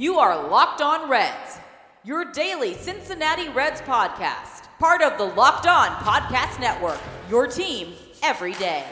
You 0.00 0.18
are 0.18 0.48
Locked 0.48 0.80
On 0.80 1.10
Reds, 1.10 1.58
your 2.04 2.32
daily 2.32 2.72
Cincinnati 2.72 3.50
Reds 3.50 3.82
podcast, 3.82 4.66
part 4.78 5.02
of 5.02 5.18
the 5.18 5.24
Locked 5.24 5.66
On 5.66 5.88
Podcast 5.88 6.58
Network, 6.58 6.98
your 7.28 7.46
team 7.46 7.92
every 8.22 8.54
day. 8.54 8.86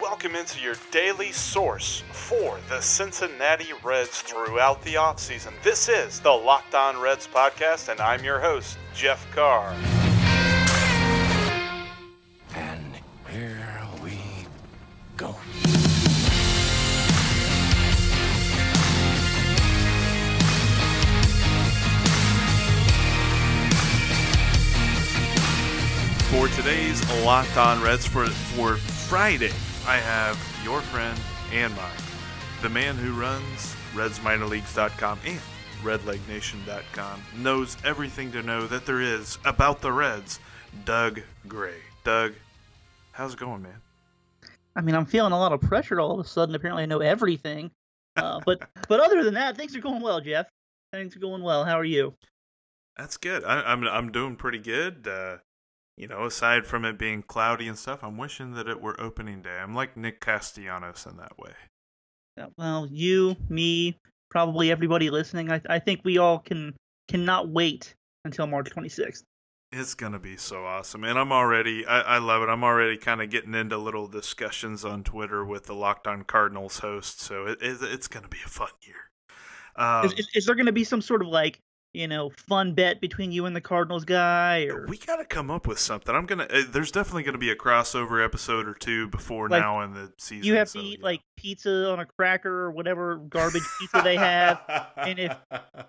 Welcome 0.00 0.36
into 0.36 0.60
your 0.60 0.76
daily 0.92 1.32
source 1.32 2.04
for 2.12 2.60
the 2.68 2.80
Cincinnati 2.80 3.72
Reds 3.82 4.22
throughout 4.22 4.80
the 4.82 4.94
offseason. 4.94 5.54
This 5.64 5.88
is 5.88 6.20
the 6.20 6.30
Locked 6.30 6.76
On 6.76 7.00
Reds 7.00 7.26
podcast, 7.26 7.88
and 7.88 7.98
I'm 7.98 8.22
your 8.22 8.38
host, 8.38 8.78
Jeff 8.94 9.28
Carr. 9.34 9.74
And 12.54 12.94
here 13.32 13.67
For 26.30 26.46
today's 26.48 27.00
Locked 27.24 27.56
On 27.56 27.82
Reds 27.82 28.06
for, 28.06 28.26
for 28.26 28.76
Friday, 28.76 29.50
I 29.86 29.96
have 29.96 30.38
your 30.62 30.82
friend 30.82 31.18
and 31.54 31.74
mine, 31.74 31.90
the 32.60 32.68
man 32.68 32.96
who 32.96 33.18
runs 33.18 33.74
RedsMinorLeagues.com 33.94 35.20
and 35.24 35.40
RedLegNation.com, 35.82 37.22
knows 37.38 37.78
everything 37.82 38.30
to 38.32 38.42
know 38.42 38.66
that 38.66 38.84
there 38.84 39.00
is 39.00 39.38
about 39.46 39.80
the 39.80 39.90
Reds, 39.90 40.38
Doug 40.84 41.22
Gray. 41.48 41.80
Doug, 42.04 42.34
how's 43.12 43.32
it 43.32 43.40
going, 43.40 43.62
man? 43.62 43.80
I 44.76 44.82
mean, 44.82 44.96
I'm 44.96 45.06
feeling 45.06 45.32
a 45.32 45.38
lot 45.38 45.54
of 45.54 45.62
pressure 45.62 45.98
all 45.98 46.12
of 46.12 46.20
a 46.20 46.28
sudden. 46.28 46.54
Apparently, 46.54 46.82
I 46.82 46.86
know 46.86 47.00
everything. 47.00 47.70
Uh, 48.16 48.40
but 48.46 48.68
but 48.86 49.00
other 49.00 49.24
than 49.24 49.32
that, 49.32 49.56
things 49.56 49.74
are 49.74 49.80
going 49.80 50.02
well, 50.02 50.20
Jeff. 50.20 50.46
Things 50.92 51.16
are 51.16 51.20
going 51.20 51.42
well. 51.42 51.64
How 51.64 51.78
are 51.78 51.84
you? 51.84 52.12
That's 52.98 53.16
good. 53.16 53.44
I, 53.44 53.62
I'm 53.62 53.88
I'm 53.88 54.12
doing 54.12 54.36
pretty 54.36 54.58
good. 54.58 55.08
Uh, 55.08 55.38
you 55.98 56.06
know, 56.06 56.24
aside 56.24 56.64
from 56.64 56.84
it 56.84 56.96
being 56.96 57.22
cloudy 57.22 57.66
and 57.66 57.76
stuff, 57.76 58.04
I'm 58.04 58.16
wishing 58.16 58.52
that 58.54 58.68
it 58.68 58.80
were 58.80 58.98
opening 59.00 59.42
day. 59.42 59.58
I'm 59.60 59.74
like 59.74 59.96
Nick 59.96 60.20
Castellanos 60.20 61.06
in 61.06 61.16
that 61.16 61.36
way. 61.38 61.52
Well, 62.56 62.86
you, 62.88 63.36
me, 63.48 63.98
probably 64.30 64.70
everybody 64.70 65.10
listening. 65.10 65.50
I 65.50 65.60
I 65.68 65.80
think 65.80 66.02
we 66.04 66.18
all 66.18 66.38
can 66.38 66.76
cannot 67.08 67.48
wait 67.48 67.94
until 68.24 68.46
March 68.46 68.70
26th. 68.70 69.24
It's 69.72 69.94
gonna 69.94 70.20
be 70.20 70.36
so 70.36 70.64
awesome, 70.64 71.02
and 71.02 71.18
I'm 71.18 71.32
already 71.32 71.84
I, 71.84 72.00
I 72.00 72.18
love 72.18 72.42
it. 72.42 72.48
I'm 72.48 72.62
already 72.62 72.96
kind 72.96 73.20
of 73.20 73.28
getting 73.28 73.54
into 73.54 73.76
little 73.76 74.06
discussions 74.06 74.84
on 74.84 75.02
Twitter 75.02 75.44
with 75.44 75.64
the 75.64 75.74
Locked 75.74 76.06
On 76.06 76.22
Cardinals 76.22 76.78
host, 76.78 77.20
so 77.20 77.46
it, 77.46 77.58
it, 77.60 77.78
it's 77.82 78.06
gonna 78.06 78.28
be 78.28 78.38
a 78.46 78.48
fun 78.48 78.70
year. 78.86 79.08
Um, 79.74 80.06
is, 80.06 80.12
is, 80.14 80.28
is 80.34 80.46
there 80.46 80.56
going 80.56 80.66
to 80.66 80.72
be 80.72 80.82
some 80.82 81.00
sort 81.00 81.22
of 81.22 81.28
like 81.28 81.60
you 81.94 82.06
know 82.06 82.30
fun 82.30 82.74
bet 82.74 83.00
between 83.00 83.32
you 83.32 83.46
and 83.46 83.56
the 83.56 83.60
Cardinals 83.60 84.04
guy, 84.04 84.64
or 84.66 84.86
we 84.86 84.98
got 84.98 85.16
to 85.16 85.24
come 85.24 85.50
up 85.50 85.66
with 85.66 85.78
something. 85.78 86.14
I'm 86.14 86.26
gonna. 86.26 86.46
Uh, 86.50 86.62
there's 86.70 86.92
definitely 86.92 87.22
gonna 87.22 87.38
be 87.38 87.50
a 87.50 87.56
crossover 87.56 88.24
episode 88.24 88.66
or 88.68 88.74
two 88.74 89.08
before 89.08 89.48
Like, 89.48 89.62
now 89.62 89.82
in 89.82 89.92
the 89.94 90.12
season. 90.18 90.44
you 90.44 90.54
have 90.54 90.68
so, 90.68 90.80
to 90.80 90.84
eat 90.84 90.98
yeah. 91.00 91.04
like 91.06 91.20
pizza 91.36 91.90
on 91.90 92.00
a 92.00 92.06
cracker 92.06 92.50
or 92.64 92.70
whatever 92.70 93.16
garbage 93.16 93.62
pizza 93.80 94.00
they 94.02 94.16
have? 94.16 94.60
and 94.96 95.18
if- 95.18 95.36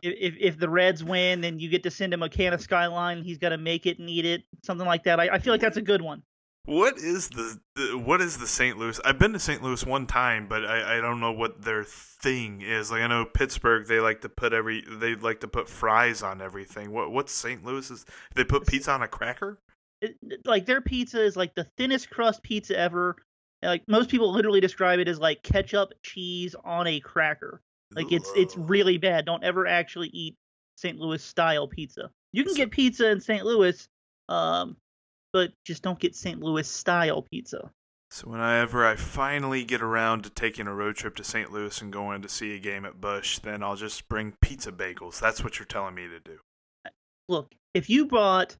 if 0.02 0.36
if 0.40 0.58
the 0.58 0.70
Reds 0.70 1.04
win, 1.04 1.42
then 1.42 1.60
you 1.60 1.70
get 1.70 1.84
to 1.84 1.92
send 1.92 2.14
him 2.14 2.24
a 2.24 2.30
can 2.30 2.54
of 2.54 2.62
Skyline. 2.62 3.24
He's 3.24 3.38
got 3.38 3.50
to 3.50 3.58
make 3.58 3.86
it 3.86 4.00
and 4.00 4.10
eat 4.10 4.26
it, 4.26 4.44
something 4.64 4.88
like 4.88 5.04
that. 5.04 5.20
I, 5.20 5.30
I 5.30 5.40
feel 5.40 5.54
like 5.54 5.62
that's 5.62 5.78
a 5.78 5.82
good 5.82 6.02
one. 6.02 6.24
What 6.66 6.98
is 6.98 7.30
the, 7.30 7.60
the 7.76 7.98
what 7.98 8.22
is 8.22 8.38
the 8.38 8.48
St. 8.48 8.78
Louis? 8.78 9.00
I've 9.04 9.18
been 9.18 9.34
to 9.34 9.40
St. 9.40 9.64
Louis 9.64 9.84
one 9.86 10.06
time, 10.06 10.48
but 10.48 10.66
I, 10.66 10.98
I 10.98 11.02
don't 11.02 11.20
know 11.20 11.32
what 11.32 11.64
their 11.64 11.84
thing 11.84 12.62
is. 12.62 12.92
Like 12.92 13.02
I 13.02 13.08
know 13.08 13.26
Pittsburgh, 13.26 13.88
they 13.88 14.00
like 14.00 14.22
to 14.22 14.30
put 14.30 14.54
every 14.54 14.84
they 14.88 15.16
like 15.16 15.40
to 15.42 15.48
put 15.48 15.68
fries 15.68 16.22
on 16.22 16.42
everything. 16.42 16.92
What 16.92 17.12
what's 17.12 17.32
St. 17.32 17.64
Louis's? 17.66 18.06
They 18.36 18.44
put 18.44 18.68
pizza 18.68 18.92
on 18.92 19.02
a 19.02 19.08
cracker? 19.08 19.60
It, 20.02 20.16
like 20.46 20.66
their 20.66 20.82
pizza 20.82 21.24
is 21.24 21.36
like 21.36 21.56
the 21.56 21.68
thinnest 21.78 22.10
crust 22.10 22.44
pizza 22.44 22.78
ever. 22.78 23.16
Like 23.64 23.84
most 23.88 24.10
people 24.10 24.32
literally 24.32 24.62
describe 24.62 25.00
it 25.00 25.08
as 25.08 25.20
like 25.20 25.44
ketchup 25.44 25.94
cheese 26.04 26.56
on 26.64 26.88
a 26.88 27.00
cracker. 27.00 27.62
Like 27.96 28.12
it's 28.12 28.32
it's 28.36 28.56
really 28.56 28.98
bad. 28.98 29.26
Don't 29.26 29.44
ever 29.44 29.66
actually 29.66 30.10
eat 30.10 30.36
St. 30.78 30.98
Louis 31.00 31.24
style 31.24 31.68
pizza. 31.68 32.12
You 32.32 32.44
can 32.44 32.54
get 32.54 32.72
pizza 32.72 33.10
in 33.10 33.20
St. 33.20 33.44
Louis, 33.44 33.88
um, 34.28 34.78
but 35.34 35.52
just 35.66 35.84
don't 35.84 36.00
get 36.00 36.16
St. 36.16 36.42
Louis 36.42 36.68
style 36.68 37.22
pizza. 37.22 37.72
So 38.12 38.30
whenever 38.30 38.86
I 38.88 38.96
finally 38.96 39.64
get 39.64 39.82
around 39.82 40.24
to 40.24 40.32
taking 40.32 40.68
a 40.68 40.74
road 40.74 40.96
trip 40.96 41.16
to 41.18 41.24
St. 41.24 41.52
Louis 41.52 41.80
and 41.82 41.94
going 41.94 42.24
to 42.24 42.30
see 42.30 42.56
a 42.56 42.60
game 42.60 42.86
at 42.86 43.00
Bush, 43.00 43.38
then 43.40 43.62
I'll 43.62 43.76
just 43.76 44.10
bring 44.10 44.34
pizza 44.42 44.72
bagels. 44.72 45.20
That's 45.20 45.44
what 45.44 45.60
you're 45.60 45.68
telling 45.68 45.94
me 45.94 46.08
to 46.08 46.20
do. 46.20 46.40
Look, 47.28 47.54
if 47.76 47.90
you 47.90 48.08
bought 48.08 48.58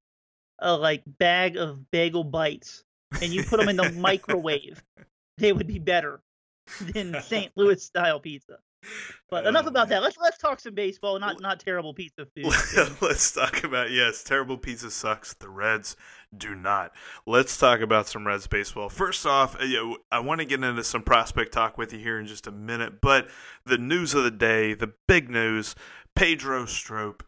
a 0.60 0.76
like 0.78 1.02
bag 1.06 1.58
of 1.58 1.90
bagel 1.90 2.24
bites 2.24 2.84
and 3.22 3.34
you 3.34 3.44
put 3.44 3.60
them 3.60 3.70
in 3.70 3.76
the 3.76 3.92
microwave, 3.98 4.84
they 5.40 5.52
would 5.52 5.68
be 5.68 5.80
better 5.80 6.22
than 6.82 7.20
St. 7.22 7.52
Louis 7.56 7.82
style 7.82 8.20
pizza. 8.20 8.60
But 9.30 9.46
enough 9.46 9.66
Oh, 9.66 9.70
about 9.70 9.90
that. 9.90 10.02
Let's 10.02 10.18
let's 10.18 10.38
talk 10.38 10.60
some 10.60 10.74
baseball, 10.74 11.20
not 11.20 11.40
not 11.40 11.60
terrible 11.60 11.94
pizza 11.94 12.26
food. 12.26 12.46
Let's 13.02 13.32
talk 13.32 13.64
about 13.64 13.92
yes, 13.92 14.24
terrible 14.24 14.58
pizza 14.58 14.90
sucks. 14.90 15.34
The 15.36 15.50
Reds 15.50 15.96
do 16.36 16.56
not. 16.56 16.94
Let's 17.28 17.58
talk 17.58 17.82
about 17.82 18.08
some 18.08 18.26
Reds 18.26 18.48
baseball. 18.48 18.90
First 18.90 19.26
off, 19.26 19.56
uh, 19.62 19.96
I 20.12 20.20
want 20.20 20.40
to 20.40 20.46
get 20.46 20.64
into 20.64 20.84
some 20.84 21.04
prospect 21.04 21.52
talk 21.52 21.78
with 21.78 21.94
you 21.94 22.00
here 22.00 22.20
in 22.20 22.26
just 22.26 22.48
a 22.48 22.52
minute, 22.52 23.02
but 23.02 23.30
the 23.66 23.78
news 23.78 24.16
of 24.16 24.24
the 24.24 24.32
day, 24.32 24.74
the 24.74 24.94
big 25.08 25.30
news: 25.30 25.76
Pedro 26.16 26.66
Strop 26.66 27.24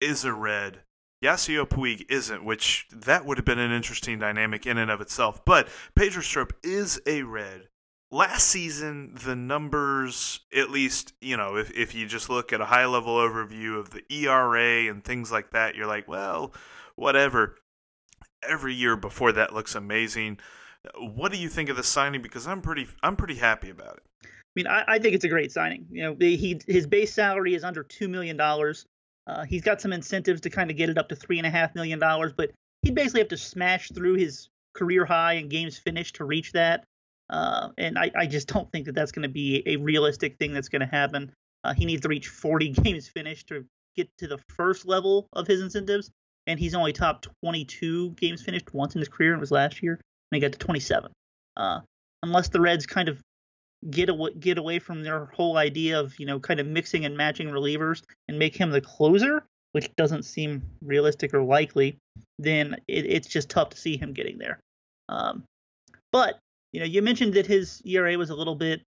is 0.00 0.24
a 0.24 0.32
Red. 0.32 0.80
Yasiel 1.22 1.66
Puig 1.68 2.04
isn't, 2.10 2.44
which 2.44 2.86
that 2.90 3.24
would 3.24 3.38
have 3.38 3.46
been 3.46 3.58
an 3.58 3.72
interesting 3.72 4.18
dynamic 4.18 4.66
in 4.66 4.76
and 4.76 4.90
of 4.90 5.00
itself. 5.00 5.44
But 5.44 5.68
Pedro 5.94 6.22
Strop 6.22 6.52
is 6.62 7.00
a 7.06 7.22
Red. 7.22 7.68
Last 8.14 8.46
season, 8.46 9.18
the 9.24 9.34
numbers, 9.34 10.38
at 10.56 10.70
least, 10.70 11.14
you 11.20 11.36
know, 11.36 11.56
if, 11.56 11.72
if 11.72 11.96
you 11.96 12.06
just 12.06 12.30
look 12.30 12.52
at 12.52 12.60
a 12.60 12.64
high 12.64 12.86
level 12.86 13.16
overview 13.16 13.76
of 13.76 13.90
the 13.90 14.04
ERA 14.08 14.88
and 14.88 15.02
things 15.02 15.32
like 15.32 15.50
that, 15.50 15.74
you're 15.74 15.88
like, 15.88 16.06
well, 16.06 16.54
whatever. 16.94 17.56
Every 18.48 18.72
year 18.72 18.94
before 18.94 19.32
that 19.32 19.52
looks 19.52 19.74
amazing. 19.74 20.38
What 20.96 21.32
do 21.32 21.38
you 21.38 21.48
think 21.48 21.68
of 21.70 21.76
the 21.76 21.82
signing? 21.82 22.22
Because 22.22 22.46
I'm 22.46 22.62
pretty, 22.62 22.86
I'm 23.02 23.16
pretty 23.16 23.34
happy 23.34 23.70
about 23.70 23.96
it. 23.96 24.02
I 24.22 24.28
mean, 24.54 24.68
I, 24.68 24.84
I 24.86 24.98
think 25.00 25.16
it's 25.16 25.24
a 25.24 25.28
great 25.28 25.50
signing. 25.50 25.84
You 25.90 26.04
know, 26.04 26.16
he 26.20 26.60
his 26.68 26.86
base 26.86 27.12
salary 27.12 27.56
is 27.56 27.64
under 27.64 27.82
two 27.82 28.06
million 28.06 28.36
dollars. 28.36 28.86
Uh, 29.26 29.42
he's 29.42 29.62
got 29.62 29.80
some 29.80 29.92
incentives 29.92 30.40
to 30.42 30.50
kind 30.50 30.70
of 30.70 30.76
get 30.76 30.88
it 30.88 30.98
up 30.98 31.08
to 31.08 31.16
three 31.16 31.38
and 31.38 31.48
a 31.48 31.50
half 31.50 31.74
million 31.74 31.98
dollars, 31.98 32.32
but 32.32 32.52
he'd 32.82 32.94
basically 32.94 33.22
have 33.22 33.28
to 33.30 33.36
smash 33.36 33.90
through 33.90 34.14
his 34.14 34.50
career 34.72 35.04
high 35.04 35.32
and 35.32 35.50
games 35.50 35.78
finished 35.78 36.14
to 36.14 36.24
reach 36.24 36.52
that. 36.52 36.84
Uh, 37.30 37.70
and 37.78 37.98
I, 37.98 38.10
I 38.16 38.26
just 38.26 38.48
don't 38.48 38.70
think 38.70 38.86
that 38.86 38.94
that's 38.94 39.12
going 39.12 39.22
to 39.22 39.28
be 39.28 39.62
a 39.66 39.76
realistic 39.76 40.36
thing 40.38 40.52
that's 40.52 40.68
going 40.68 40.80
to 40.80 40.86
happen. 40.86 41.32
Uh, 41.62 41.72
he 41.74 41.84
needs 41.86 42.02
to 42.02 42.08
reach 42.08 42.28
40 42.28 42.68
games 42.84 43.08
finished 43.08 43.48
to 43.48 43.64
get 43.96 44.08
to 44.18 44.26
the 44.26 44.38
first 44.48 44.86
level 44.86 45.28
of 45.32 45.46
his 45.46 45.60
incentives, 45.60 46.10
and 46.46 46.58
he's 46.58 46.74
only 46.74 46.92
top 46.92 47.26
22 47.42 48.10
games 48.12 48.42
finished 48.42 48.74
once 48.74 48.94
in 48.94 49.00
his 49.00 49.08
career. 49.08 49.34
It 49.34 49.40
was 49.40 49.50
last 49.50 49.82
year, 49.82 49.92
and 49.94 50.36
he 50.36 50.40
got 50.40 50.52
to 50.52 50.58
27. 50.58 51.10
Uh, 51.56 51.80
unless 52.22 52.48
the 52.48 52.60
Reds 52.60 52.86
kind 52.86 53.08
of 53.08 53.20
get 53.90 54.08
away, 54.08 54.30
get 54.38 54.58
away 54.58 54.78
from 54.78 55.02
their 55.02 55.26
whole 55.26 55.56
idea 55.56 56.00
of 56.00 56.18
you 56.18 56.26
know 56.26 56.40
kind 56.40 56.60
of 56.60 56.66
mixing 56.66 57.04
and 57.04 57.16
matching 57.16 57.48
relievers 57.48 58.02
and 58.28 58.38
make 58.38 58.56
him 58.56 58.70
the 58.70 58.80
closer, 58.80 59.44
which 59.72 59.88
doesn't 59.96 60.24
seem 60.24 60.62
realistic 60.82 61.32
or 61.32 61.42
likely, 61.42 61.96
then 62.38 62.74
it, 62.88 63.06
it's 63.06 63.28
just 63.28 63.48
tough 63.48 63.70
to 63.70 63.76
see 63.76 63.96
him 63.96 64.12
getting 64.12 64.38
there. 64.38 64.58
Um, 65.08 65.44
but 66.12 66.38
you 66.74 66.80
know, 66.80 66.86
you 66.86 67.02
mentioned 67.02 67.34
that 67.34 67.46
his 67.46 67.80
ERA 67.84 68.18
was 68.18 68.30
a 68.30 68.34
little 68.34 68.56
bit 68.56 68.82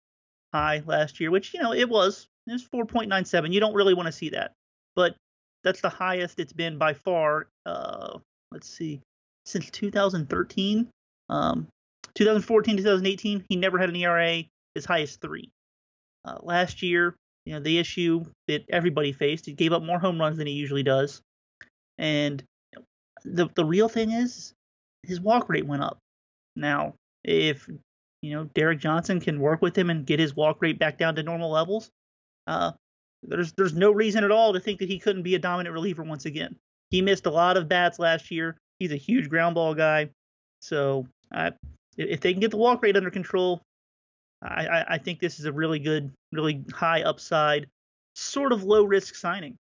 high 0.52 0.82
last 0.86 1.20
year, 1.20 1.30
which 1.30 1.54
you 1.54 1.62
know 1.62 1.72
it 1.72 1.88
was. 1.88 2.26
It 2.48 2.52
was 2.52 2.64
4.97. 2.64 3.52
You 3.52 3.60
don't 3.60 3.74
really 3.74 3.94
want 3.94 4.06
to 4.06 4.12
see 4.12 4.30
that, 4.30 4.52
but 4.96 5.14
that's 5.62 5.80
the 5.80 5.88
highest 5.88 6.40
it's 6.40 6.52
been 6.52 6.78
by 6.78 6.94
far. 6.94 7.46
Uh, 7.64 8.18
let's 8.50 8.68
see, 8.68 9.00
since 9.44 9.70
2013. 9.70 10.88
Um, 11.28 11.68
2014, 12.16 12.76
2018, 12.78 13.44
he 13.48 13.56
never 13.56 13.78
had 13.78 13.88
an 13.88 13.96
ERA 13.96 14.42
as 14.74 14.84
high 14.84 15.02
as 15.02 15.14
three. 15.16 15.48
Uh, 16.24 16.38
last 16.42 16.82
year, 16.82 17.14
you 17.44 17.52
know, 17.52 17.60
the 17.60 17.78
issue 17.78 18.24
that 18.48 18.64
everybody 18.68 19.12
faced, 19.12 19.46
he 19.46 19.52
gave 19.52 19.72
up 19.72 19.84
more 19.84 20.00
home 20.00 20.18
runs 20.18 20.38
than 20.38 20.48
he 20.48 20.54
usually 20.54 20.82
does, 20.82 21.22
and 21.98 22.42
the 23.24 23.48
the 23.54 23.64
real 23.64 23.88
thing 23.88 24.10
is 24.10 24.54
his 25.04 25.20
walk 25.20 25.48
rate 25.48 25.66
went 25.66 25.84
up. 25.84 25.98
Now, 26.56 26.94
if 27.26 27.68
you 28.22 28.34
know 28.34 28.44
Derek 28.54 28.78
Johnson 28.78 29.20
can 29.20 29.40
work 29.40 29.60
with 29.60 29.76
him 29.76 29.90
and 29.90 30.06
get 30.06 30.18
his 30.18 30.34
walk 30.34 30.62
rate 30.62 30.78
back 30.78 30.96
down 30.96 31.16
to 31.16 31.22
normal 31.22 31.50
levels, 31.50 31.90
uh, 32.46 32.72
there's 33.22 33.52
there's 33.52 33.74
no 33.74 33.90
reason 33.90 34.24
at 34.24 34.30
all 34.30 34.52
to 34.52 34.60
think 34.60 34.78
that 34.78 34.88
he 34.88 34.98
couldn't 34.98 35.22
be 35.22 35.34
a 35.34 35.38
dominant 35.38 35.74
reliever 35.74 36.02
once 36.02 36.24
again. 36.24 36.56
He 36.90 37.02
missed 37.02 37.26
a 37.26 37.30
lot 37.30 37.56
of 37.56 37.68
bats 37.68 37.98
last 37.98 38.30
year. 38.30 38.56
He's 38.78 38.92
a 38.92 38.96
huge 38.96 39.28
ground 39.28 39.56
ball 39.56 39.74
guy, 39.74 40.08
so 40.60 41.06
I, 41.32 41.52
if 41.96 42.20
they 42.20 42.32
can 42.32 42.40
get 42.40 42.52
the 42.52 42.56
walk 42.56 42.82
rate 42.82 42.96
under 42.96 43.10
control, 43.10 43.60
I, 44.42 44.66
I, 44.66 44.94
I 44.94 44.98
think 44.98 45.18
this 45.18 45.40
is 45.40 45.46
a 45.46 45.52
really 45.52 45.78
good, 45.78 46.12
really 46.32 46.64
high 46.72 47.02
upside, 47.02 47.66
sort 48.14 48.52
of 48.52 48.62
low 48.62 48.84
risk 48.84 49.14
signing 49.14 49.56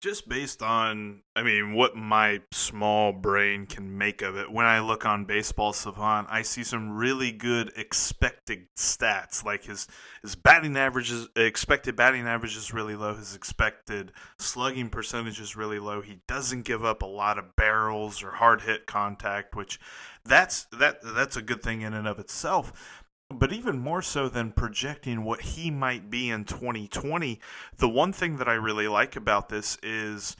just 0.00 0.28
based 0.28 0.62
on 0.62 1.22
i 1.34 1.42
mean 1.42 1.72
what 1.72 1.96
my 1.96 2.40
small 2.52 3.12
brain 3.12 3.66
can 3.66 3.96
make 3.96 4.20
of 4.20 4.36
it 4.36 4.50
when 4.50 4.66
i 4.66 4.78
look 4.78 5.06
on 5.06 5.24
baseball 5.24 5.72
savant 5.72 6.26
i 6.30 6.42
see 6.42 6.62
some 6.62 6.96
really 6.96 7.32
good 7.32 7.72
expected 7.76 8.66
stats 8.76 9.44
like 9.44 9.64
his 9.64 9.88
his 10.22 10.34
batting 10.34 10.76
averages 10.76 11.28
expected 11.34 11.96
batting 11.96 12.26
average 12.26 12.56
is 12.56 12.74
really 12.74 12.94
low 12.94 13.14
his 13.14 13.34
expected 13.34 14.12
slugging 14.38 14.90
percentage 14.90 15.40
is 15.40 15.56
really 15.56 15.78
low 15.78 16.02
he 16.02 16.20
doesn't 16.28 16.62
give 16.62 16.84
up 16.84 17.02
a 17.02 17.06
lot 17.06 17.38
of 17.38 17.56
barrels 17.56 18.22
or 18.22 18.32
hard 18.32 18.60
hit 18.60 18.86
contact 18.86 19.56
which 19.56 19.80
that's 20.24 20.64
that 20.72 20.98
that's 21.02 21.36
a 21.36 21.42
good 21.42 21.62
thing 21.62 21.80
in 21.80 21.94
and 21.94 22.06
of 22.06 22.18
itself 22.18 23.04
but 23.30 23.52
even 23.52 23.78
more 23.78 24.02
so 24.02 24.28
than 24.28 24.52
projecting 24.52 25.24
what 25.24 25.40
he 25.40 25.70
might 25.70 26.10
be 26.10 26.30
in 26.30 26.44
2020, 26.44 27.40
the 27.76 27.88
one 27.88 28.12
thing 28.12 28.36
that 28.36 28.48
I 28.48 28.54
really 28.54 28.88
like 28.88 29.16
about 29.16 29.48
this 29.48 29.78
is 29.82 30.36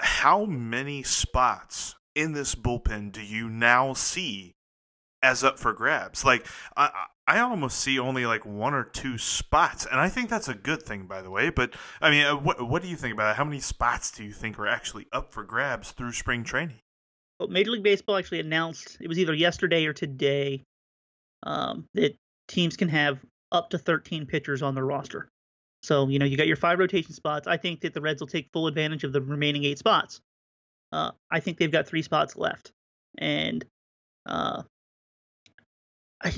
how 0.00 0.44
many 0.44 1.02
spots 1.02 1.94
in 2.14 2.32
this 2.32 2.54
bullpen 2.54 3.12
do 3.12 3.22
you 3.22 3.48
now 3.48 3.94
see 3.94 4.54
as 5.22 5.42
up 5.42 5.58
for 5.58 5.72
grabs? 5.72 6.24
Like, 6.24 6.46
I, 6.76 7.06
I 7.26 7.40
almost 7.40 7.80
see 7.80 7.98
only 7.98 8.26
like 8.26 8.44
one 8.44 8.74
or 8.74 8.84
two 8.84 9.18
spots, 9.18 9.86
and 9.86 10.00
I 10.00 10.08
think 10.08 10.28
that's 10.28 10.48
a 10.48 10.54
good 10.54 10.82
thing, 10.82 11.06
by 11.06 11.22
the 11.22 11.30
way. 11.30 11.50
But 11.50 11.74
I 12.00 12.10
mean, 12.10 12.24
uh, 12.24 12.36
what 12.36 12.66
what 12.66 12.82
do 12.82 12.88
you 12.88 12.96
think 12.96 13.14
about 13.14 13.32
it? 13.32 13.36
How 13.36 13.44
many 13.44 13.60
spots 13.60 14.10
do 14.10 14.24
you 14.24 14.32
think 14.32 14.58
are 14.58 14.68
actually 14.68 15.06
up 15.12 15.32
for 15.32 15.44
grabs 15.44 15.92
through 15.92 16.12
spring 16.12 16.44
training? 16.44 16.80
Well, 17.38 17.48
Major 17.48 17.70
League 17.72 17.82
Baseball 17.82 18.16
actually 18.16 18.40
announced 18.40 18.96
it 19.00 19.08
was 19.08 19.18
either 19.18 19.34
yesterday 19.34 19.86
or 19.86 19.92
today 19.92 20.64
um, 21.42 21.86
that 21.94 22.16
teams 22.48 22.76
can 22.76 22.88
have 22.88 23.18
up 23.52 23.70
to 23.70 23.78
13 23.78 24.26
pitchers 24.26 24.62
on 24.62 24.74
their 24.74 24.84
roster. 24.84 25.28
So, 25.82 26.08
you 26.08 26.18
know, 26.18 26.24
you 26.24 26.36
got 26.36 26.46
your 26.46 26.56
five 26.56 26.78
rotation 26.78 27.12
spots. 27.12 27.46
I 27.46 27.56
think 27.56 27.82
that 27.82 27.94
the 27.94 28.00
Reds 28.00 28.20
will 28.20 28.28
take 28.28 28.50
full 28.52 28.66
advantage 28.66 29.04
of 29.04 29.12
the 29.12 29.20
remaining 29.20 29.64
eight 29.64 29.78
spots. 29.78 30.20
Uh, 30.92 31.12
I 31.30 31.40
think 31.40 31.58
they've 31.58 31.70
got 31.70 31.86
three 31.86 32.02
spots 32.02 32.36
left. 32.36 32.72
And, 33.16 33.64
uh, 34.26 34.62
I, 36.22 36.32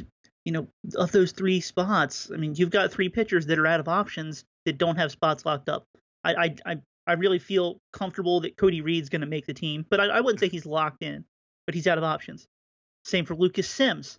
you 0.45 0.53
know, 0.53 0.69
of 0.97 1.13
those 1.13 1.33
three 1.33 1.61
spots, 1.61 2.31
I 2.33 2.37
mean, 2.37 2.55
you've 2.55 2.71
got 2.71 2.93
three 2.93 3.09
pitchers 3.09 3.47
that 3.47 3.59
are 3.59 3.67
out 3.67 3.81
of 3.81 3.89
options 3.89 4.45
that 4.67 4.79
don't 4.79 4.97
have 4.97 5.11
spots 5.11 5.47
locked 5.47 5.69
up. 5.69 5.85
I, 6.23 6.35
I, 6.35 6.55
I, 6.67 6.77
I 7.07 7.13
really 7.15 7.39
feel 7.39 7.79
comfortable 7.93 8.41
that 8.41 8.57
Cody 8.57 8.83
Reed's 8.83 9.09
going 9.09 9.23
to 9.23 9.27
make 9.27 9.47
the 9.47 9.55
team, 9.55 9.87
but 9.89 10.01
I, 10.01 10.07
I 10.07 10.21
wouldn't 10.21 10.41
say 10.41 10.49
he's 10.49 10.67
locked 10.67 11.03
in, 11.03 11.25
but 11.67 11.75
he's 11.75 11.87
out 11.87 11.99
of 11.99 12.05
options. 12.05 12.47
Same 13.05 13.25
for 13.25 13.35
Lucas 13.35 13.69
Sims. 13.69 14.19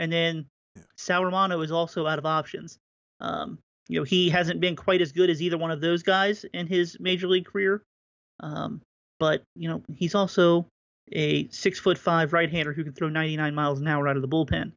And 0.00 0.10
then 0.10 0.46
yeah. 0.74 0.82
Sal 0.96 1.24
Romano 1.24 1.60
is 1.60 1.70
also 1.70 2.06
out 2.06 2.18
of 2.18 2.26
options. 2.26 2.78
Um, 3.20 3.58
you 3.88 4.00
know, 4.00 4.04
he 4.04 4.30
hasn't 4.30 4.60
been 4.60 4.74
quite 4.74 5.02
as 5.02 5.12
good 5.12 5.30
as 5.30 5.42
either 5.42 5.58
one 5.58 5.70
of 5.70 5.80
those 5.80 6.02
guys 6.02 6.44
in 6.54 6.66
his 6.66 6.96
major 6.98 7.28
league 7.28 7.44
career. 7.44 7.82
Um, 8.40 8.80
but 9.18 9.42
you 9.54 9.68
know, 9.68 9.82
he's 9.94 10.14
also 10.14 10.66
a 11.12 11.48
six 11.48 11.78
foot 11.78 11.98
five 11.98 12.32
right 12.32 12.50
hander 12.50 12.72
who 12.72 12.82
can 12.82 12.94
throw 12.94 13.08
99 13.08 13.54
miles 13.54 13.80
an 13.80 13.88
hour 13.88 14.08
out 14.08 14.16
of 14.16 14.22
the 14.22 14.28
bullpen. 14.28 14.72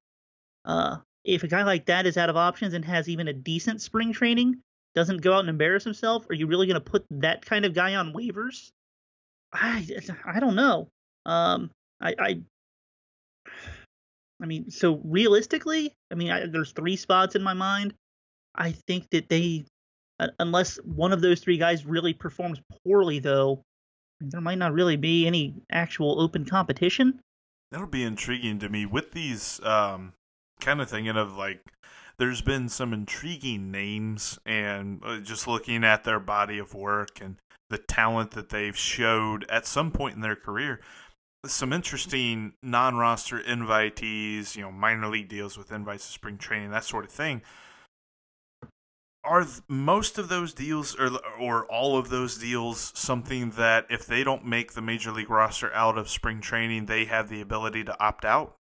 Uh, 0.66 0.98
if 1.24 1.44
a 1.44 1.48
guy 1.48 1.64
like 1.64 1.86
that 1.86 2.06
is 2.06 2.18
out 2.18 2.30
of 2.30 2.36
options 2.36 2.74
and 2.74 2.84
has 2.84 3.08
even 3.08 3.30
a 3.30 3.34
decent 3.34 3.82
spring 3.82 4.12
training, 4.12 4.58
doesn't 4.94 5.22
go 5.22 5.34
out 5.34 5.40
and 5.40 5.50
embarrass 5.50 5.86
himself, 5.86 6.30
are 6.30 6.34
you 6.34 6.48
really 6.48 6.68
going 6.68 6.76
to 6.76 6.82
put 6.82 7.06
that 7.10 7.46
kind 7.46 7.66
of 7.66 7.74
guy 7.74 7.96
on 7.96 8.14
waivers? 8.14 8.72
I 9.54 9.88
I 10.26 10.40
don't 10.40 10.56
know. 10.56 10.90
Um, 11.26 11.70
I, 12.02 12.16
I 12.20 12.42
I 14.44 14.46
mean, 14.46 14.70
so 14.70 15.00
realistically, 15.06 15.94
I 16.12 16.16
mean, 16.16 16.30
I, 16.30 16.46
there's 16.46 16.74
three 16.74 16.98
spots 16.98 17.36
in 17.36 17.42
my 17.42 17.54
mind. 17.54 17.94
I 18.54 18.74
think 18.88 19.10
that 19.12 19.30
they, 19.30 19.64
unless 20.38 20.76
one 20.84 21.14
of 21.14 21.22
those 21.22 21.40
three 21.40 21.58
guys 21.58 21.86
really 21.86 22.14
performs 22.14 22.60
poorly, 22.86 23.20
though, 23.20 23.62
there 24.20 24.42
might 24.42 24.58
not 24.58 24.74
really 24.74 24.98
be 24.98 25.26
any 25.26 25.56
actual 25.72 26.20
open 26.22 26.44
competition. 26.44 27.22
That'll 27.72 27.88
be 27.88 28.04
intriguing 28.04 28.60
to 28.60 28.70
me 28.70 28.86
with 28.86 29.14
these 29.14 29.62
um, 29.64 30.12
kind 30.60 30.82
of 30.82 30.90
thinking 30.90 31.16
of 31.16 31.38
like 31.38 31.62
there's 32.18 32.42
been 32.42 32.68
some 32.68 32.94
intriguing 32.94 33.72
names 33.72 34.38
and 34.46 35.02
uh, 35.06 35.20
just 35.20 35.48
looking 35.48 35.86
at 35.86 36.04
their 36.04 36.20
body 36.20 36.60
of 36.60 36.74
work 36.74 37.22
and 37.22 37.38
the 37.70 37.78
talent 37.78 38.32
that 38.32 38.50
they've 38.50 38.78
showed 38.78 39.46
at 39.50 39.66
some 39.66 39.90
point 39.90 40.16
in 40.16 40.22
their 40.22 40.36
career 40.36 40.80
some 41.46 41.74
interesting 41.74 42.54
non-roster 42.62 43.40
invitees, 43.40 44.56
you 44.56 44.62
know, 44.62 44.72
minor 44.72 45.08
league 45.08 45.28
deals 45.28 45.58
with 45.58 45.72
invites 45.72 46.06
to 46.06 46.12
spring 46.12 46.38
training, 46.38 46.72
that 46.72 46.86
sort 46.86 47.06
of 47.06 47.12
thing. 47.12 47.42
Are 49.26 49.46
most 49.70 50.18
of 50.18 50.28
those 50.28 50.54
deals, 50.54 51.00
or 51.00 51.12
or 51.40 51.66
all 51.68 51.98
of 51.98 52.10
those 52.10 52.38
deals, 52.38 52.92
something 52.94 53.52
that 53.52 53.86
if 53.90 54.06
they 54.06 54.22
don't 54.22 54.46
make 54.46 54.74
the 54.74 54.82
major 54.82 55.12
league 55.12 55.30
roster 55.30 55.74
out 55.74 55.98
of 55.98 56.10
spring 56.10 56.42
training, 56.42 56.88
they 56.88 57.06
have 57.06 57.30
the 57.30 57.40
ability 57.40 57.86
to 57.86 57.98
opt 58.04 58.26
out? 58.26 58.56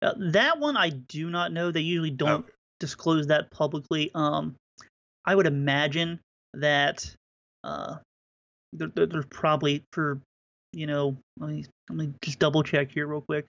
Uh, 0.00 0.14
that 0.18 0.58
one 0.60 0.78
I 0.78 0.90
do 0.90 1.28
not 1.28 1.52
know. 1.52 1.70
They 1.70 1.80
usually 1.80 2.10
don't 2.10 2.44
okay. 2.44 2.52
disclose 2.80 3.26
that 3.26 3.50
publicly. 3.50 4.10
Um, 4.14 4.56
I 5.26 5.34
would 5.34 5.46
imagine 5.46 6.20
that 6.54 7.14
uh, 7.62 7.96
there, 8.72 8.88
there's 8.94 9.26
probably 9.26 9.84
for 9.92 10.20
you 10.72 10.86
know, 10.86 11.16
let 11.38 11.50
me 11.50 11.64
let 11.88 11.96
me 11.96 12.12
just 12.22 12.38
double 12.38 12.62
check 12.62 12.90
here 12.90 13.06
real 13.06 13.20
quick. 13.22 13.46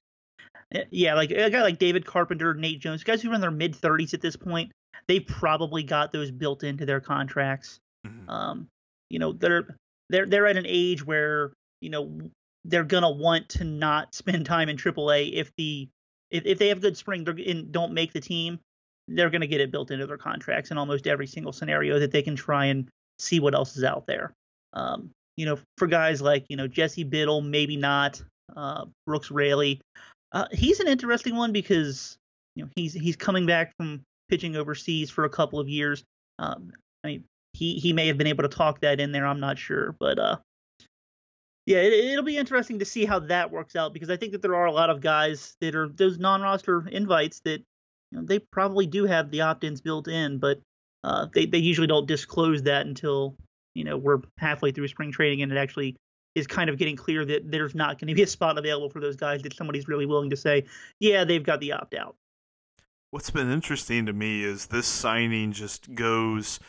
Eh, 0.73 0.83
yeah, 0.91 1.13
like 1.13 1.31
a 1.31 1.49
guy 1.49 1.61
like 1.61 1.79
David 1.79 2.05
Carpenter, 2.05 2.53
Nate 2.53 2.79
Jones, 2.79 3.03
guys 3.03 3.21
who 3.21 3.31
are 3.31 3.35
in 3.35 3.41
their 3.41 3.51
mid 3.51 3.73
30s 3.73 4.13
at 4.13 4.21
this 4.21 4.35
point, 4.35 4.71
they 5.07 5.19
probably 5.19 5.83
got 5.83 6.11
those 6.11 6.31
built 6.31 6.63
into 6.63 6.85
their 6.85 6.99
contracts. 6.99 7.79
Mm-hmm. 8.05 8.29
Um, 8.29 8.67
you 9.09 9.19
know, 9.19 9.33
they're 9.33 9.75
they're 10.09 10.25
they're 10.25 10.47
at 10.47 10.57
an 10.57 10.65
age 10.67 11.05
where 11.05 11.53
you 11.81 11.89
know 11.89 12.19
they're 12.65 12.83
gonna 12.83 13.11
want 13.11 13.49
to 13.49 13.63
not 13.63 14.13
spend 14.15 14.45
time 14.45 14.69
in 14.69 14.77
AAA 14.77 15.33
if 15.33 15.51
the 15.57 15.87
if, 16.29 16.45
if 16.45 16.59
they 16.59 16.67
have 16.67 16.81
good 16.81 16.97
spring 16.97 17.27
and 17.27 17.71
don't 17.71 17.93
make 17.93 18.11
the 18.11 18.19
team, 18.19 18.59
they're 19.07 19.29
gonna 19.29 19.47
get 19.47 19.61
it 19.61 19.71
built 19.71 19.91
into 19.91 20.05
their 20.05 20.17
contracts 20.17 20.71
in 20.71 20.77
almost 20.77 21.07
every 21.07 21.27
single 21.27 21.53
scenario 21.53 21.99
that 21.99 22.11
they 22.11 22.21
can 22.21 22.35
try 22.35 22.65
and 22.65 22.89
see 23.19 23.39
what 23.39 23.55
else 23.55 23.77
is 23.77 23.83
out 23.83 24.05
there. 24.05 24.33
Um, 24.73 25.11
you 25.38 25.45
know, 25.45 25.57
for 25.78 25.88
guys 25.88 26.22
like, 26.22 26.45
you 26.50 26.57
know, 26.57 26.68
Jesse 26.68 27.04
Biddle, 27.04 27.42
maybe 27.42 27.78
not, 27.78 28.22
uh, 28.56 28.86
Brooks 29.06 29.31
Raley. 29.31 29.80
Uh, 30.34 30.48
he's 30.51 30.80
an 30.80 30.88
interesting 30.88 31.36
one 31.36 31.54
because, 31.54 32.18
you 32.56 32.63
know, 32.63 32.69
he's 32.75 32.94
he's 32.94 33.16
coming 33.16 33.45
back 33.45 33.72
from 33.78 34.01
pitching 34.29 34.58
overseas 34.58 35.10
for 35.10 35.24
a 35.24 35.29
couple 35.29 35.60
of 35.60 35.70
years. 35.70 36.03
Um, 36.39 36.74
I 37.03 37.08
mean, 37.08 37.24
he 37.53 37.75
he 37.75 37.94
may 37.94 38.08
have 38.08 38.17
been 38.17 38.27
able 38.27 38.44
to 38.44 38.50
talk 38.50 38.82
that 38.82 39.00
in 39.00 39.12
there. 39.12 39.25
I'm 39.25 39.39
not 39.39 39.58
sure, 39.58 39.96
but 40.00 40.20
uh, 40.20 40.38
yeah, 41.65 41.79
it, 41.79 42.15
will 42.15 42.24
be 42.24 42.38
interesting 42.38 42.79
to 42.79 42.86
see 42.86 43.06
how 43.06 43.20
that 43.20 43.51
works 43.51 43.75
out 43.75 43.94
because 43.94 44.10
I 44.10 44.17
think 44.17 44.32
that 44.32 44.41
there 44.41 44.56
are 44.56 44.65
a 44.65 44.72
lot 44.72 44.89
of 44.89 45.01
guys 45.01 45.56
that 45.62 45.75
are 45.75 45.89
those 45.89 46.17
non-roster 46.17 46.88
invites 46.88 47.41
that 47.46 47.62
you 48.12 48.20
know, 48.20 48.25
they 48.25 48.39
probably 48.39 48.86
do 48.86 49.06
have 49.06 49.32
the 49.32 49.41
opt-ins 49.41 49.82
built 49.82 50.08
in, 50.08 50.39
but 50.39 50.60
uh, 51.03 51.27
they 51.34 51.46
they 51.46 51.58
usually 51.58 51.88
don't 51.88 52.08
disclose 52.08 52.63
that 52.63 52.86
until 52.86 53.36
you 53.77 53.84
know 53.84 53.98
we're 53.98 54.19
halfway 54.38 54.72
through 54.72 54.88
spring 54.88 55.12
training 55.12 55.41
and 55.41 55.51
it 55.51 55.57
actually 55.57 55.96
is 56.36 56.48
kind 56.48 56.69
of 56.69 56.77
getting 56.77 56.96
clear 56.96 57.25
that 57.25 57.50
there's 57.50 57.74
not 57.74 58.00
going 58.00 58.07
to 58.07 58.13
be 58.13 58.22
a 58.22 58.27
spot 58.27 58.57
available 58.57 58.89
for 58.89 59.00
those 59.00 59.15
guys 59.15 59.41
that 59.41 59.55
somebody's 59.55 59.88
really 59.88 60.05
willing 60.05 60.29
to 60.29 60.38
say, 60.38 60.63
yeah, 61.00 61.24
they've 61.24 61.43
got 61.43 61.60
the 61.60 61.72
opt 61.72 61.96
out. 61.96 62.15
What's 63.10 63.31
been 63.31 63.51
interesting 63.51 64.05
to 64.05 64.13
me 64.13 64.43
is 64.43 64.67
this 64.67 64.86
signing 64.86 65.51
just 65.51 65.96
goes 65.96 66.60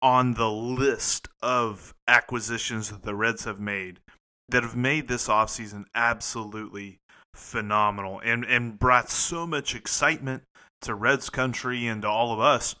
on 0.00 0.34
the 0.34 0.50
list 0.50 1.28
of 1.40 1.94
acquisitions 2.08 2.90
that 2.90 3.02
the 3.02 3.14
Reds 3.14 3.44
have 3.44 3.60
made 3.60 4.00
that 4.48 4.64
have 4.64 4.76
made 4.76 5.06
this 5.06 5.28
offseason 5.28 5.84
absolutely 5.94 6.98
phenomenal 7.34 8.20
and, 8.24 8.44
and 8.44 8.78
brought 8.78 9.08
so 9.08 9.46
much 9.46 9.74
excitement 9.74 10.42
to 10.80 10.94
Reds 10.94 11.30
country 11.30 11.86
and 11.86 12.02
to 12.02 12.08
all 12.08 12.32
of 12.32 12.40
us 12.40 12.74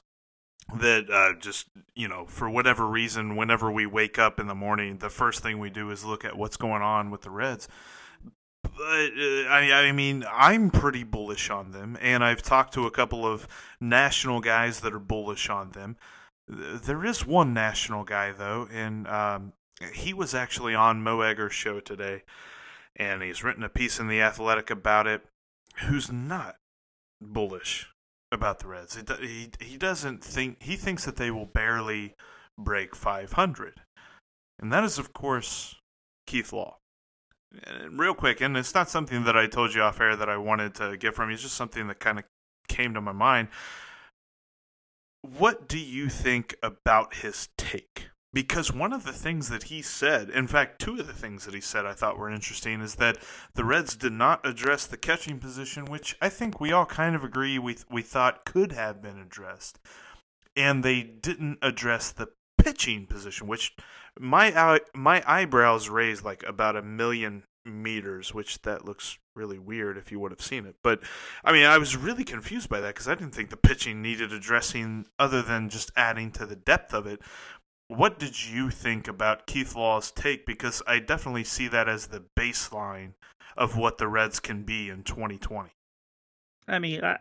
that 0.78 1.10
uh, 1.10 1.38
just 1.38 1.68
you 1.94 2.08
know 2.08 2.24
for 2.26 2.48
whatever 2.48 2.86
reason 2.86 3.36
whenever 3.36 3.70
we 3.70 3.86
wake 3.86 4.18
up 4.18 4.38
in 4.40 4.46
the 4.46 4.54
morning 4.54 4.98
the 4.98 5.10
first 5.10 5.42
thing 5.42 5.58
we 5.58 5.70
do 5.70 5.90
is 5.90 6.04
look 6.04 6.24
at 6.24 6.36
what's 6.36 6.56
going 6.56 6.82
on 6.82 7.10
with 7.10 7.22
the 7.22 7.30
reds. 7.30 7.68
But 8.62 8.72
uh, 8.80 9.48
I, 9.48 9.88
I 9.88 9.92
mean 9.92 10.24
i'm 10.30 10.70
pretty 10.70 11.04
bullish 11.04 11.50
on 11.50 11.72
them 11.72 11.98
and 12.00 12.24
i've 12.24 12.42
talked 12.42 12.74
to 12.74 12.86
a 12.86 12.90
couple 12.90 13.26
of 13.26 13.46
national 13.80 14.40
guys 14.40 14.80
that 14.80 14.94
are 14.94 15.00
bullish 15.00 15.50
on 15.50 15.72
them. 15.72 15.96
There 16.48 17.04
is 17.04 17.26
one 17.26 17.52
national 17.52 18.04
guy 18.04 18.32
though 18.32 18.68
and 18.72 19.06
um, 19.08 19.52
he 19.92 20.14
was 20.14 20.34
actually 20.34 20.74
on 20.74 21.02
mo 21.02 21.20
egger's 21.20 21.54
show 21.54 21.80
today 21.80 22.22
and 22.96 23.22
he's 23.22 23.42
written 23.42 23.64
a 23.64 23.68
piece 23.68 23.98
in 23.98 24.08
the 24.08 24.20
athletic 24.20 24.70
about 24.70 25.06
it 25.06 25.22
who's 25.78 26.10
not 26.10 26.56
bullish 27.20 27.88
about 28.32 28.58
the 28.58 28.68
Reds. 28.68 28.96
He 29.20 29.50
he 29.60 29.76
doesn't 29.76 30.24
think 30.24 30.62
he 30.62 30.76
thinks 30.76 31.04
that 31.04 31.16
they 31.16 31.30
will 31.30 31.46
barely 31.46 32.14
break 32.58 32.96
500, 32.96 33.82
and 34.58 34.72
that 34.72 34.84
is 34.84 34.98
of 34.98 35.12
course 35.12 35.76
Keith 36.26 36.52
Law. 36.52 36.78
And 37.64 37.98
real 37.98 38.14
quick, 38.14 38.40
and 38.40 38.56
it's 38.56 38.74
not 38.74 38.88
something 38.88 39.24
that 39.24 39.36
I 39.36 39.46
told 39.46 39.74
you 39.74 39.82
off 39.82 40.00
air 40.00 40.16
that 40.16 40.28
I 40.28 40.38
wanted 40.38 40.74
to 40.76 40.96
get 40.96 41.14
from 41.14 41.28
you. 41.28 41.34
It's 41.34 41.42
just 41.42 41.54
something 41.54 41.86
that 41.88 42.00
kind 42.00 42.18
of 42.18 42.24
came 42.68 42.94
to 42.94 43.00
my 43.02 43.12
mind. 43.12 43.48
What 45.20 45.68
do 45.68 45.78
you 45.78 46.08
think 46.08 46.56
about 46.62 47.16
his 47.16 47.48
take? 47.58 48.08
Because 48.34 48.72
one 48.72 48.94
of 48.94 49.04
the 49.04 49.12
things 49.12 49.50
that 49.50 49.64
he 49.64 49.82
said, 49.82 50.30
in 50.30 50.46
fact, 50.46 50.80
two 50.80 50.98
of 50.98 51.06
the 51.06 51.12
things 51.12 51.44
that 51.44 51.54
he 51.54 51.60
said 51.60 51.84
I 51.84 51.92
thought 51.92 52.16
were 52.16 52.30
interesting, 52.30 52.80
is 52.80 52.94
that 52.94 53.18
the 53.54 53.64
Reds 53.64 53.94
did 53.94 54.12
not 54.12 54.46
address 54.46 54.86
the 54.86 54.96
catching 54.96 55.38
position, 55.38 55.84
which 55.84 56.16
I 56.20 56.30
think 56.30 56.58
we 56.58 56.72
all 56.72 56.86
kind 56.86 57.14
of 57.14 57.24
agree 57.24 57.58
we 57.58 57.76
we 57.90 58.00
thought 58.00 58.46
could 58.46 58.72
have 58.72 59.02
been 59.02 59.18
addressed, 59.18 59.78
and 60.56 60.82
they 60.82 61.02
didn't 61.02 61.58
address 61.60 62.10
the 62.10 62.28
pitching 62.56 63.06
position, 63.06 63.46
which 63.48 63.76
my 64.18 64.80
my 64.94 65.22
eyebrows 65.26 65.90
raised 65.90 66.24
like 66.24 66.42
about 66.44 66.76
a 66.76 66.82
million 66.82 67.44
meters, 67.64 68.34
which 68.34 68.62
that 68.62 68.84
looks 68.84 69.18
really 69.34 69.58
weird 69.58 69.96
if 69.96 70.10
you 70.10 70.18
would 70.20 70.32
have 70.32 70.42
seen 70.42 70.66
it. 70.66 70.76
But 70.82 71.00
I 71.44 71.52
mean, 71.52 71.64
I 71.64 71.78
was 71.78 71.96
really 71.96 72.24
confused 72.24 72.68
by 72.68 72.80
that 72.80 72.94
because 72.94 73.08
I 73.08 73.14
didn't 73.14 73.34
think 73.34 73.50
the 73.50 73.56
pitching 73.56 74.02
needed 74.02 74.32
addressing 74.32 75.06
other 75.18 75.42
than 75.42 75.68
just 75.68 75.92
adding 75.96 76.30
to 76.32 76.46
the 76.46 76.56
depth 76.56 76.92
of 76.94 77.06
it. 77.06 77.20
What 77.96 78.18
did 78.18 78.48
you 78.48 78.70
think 78.70 79.06
about 79.06 79.46
Keith 79.46 79.76
Law's 79.76 80.10
take? 80.10 80.46
Because 80.46 80.82
I 80.86 80.98
definitely 80.98 81.44
see 81.44 81.68
that 81.68 81.88
as 81.88 82.06
the 82.06 82.24
baseline 82.38 83.12
of 83.54 83.76
what 83.76 83.98
the 83.98 84.08
Reds 84.08 84.40
can 84.40 84.62
be 84.62 84.88
in 84.88 85.02
2020. 85.02 85.68
I 86.68 86.78
mean, 86.78 87.04
I, 87.04 87.18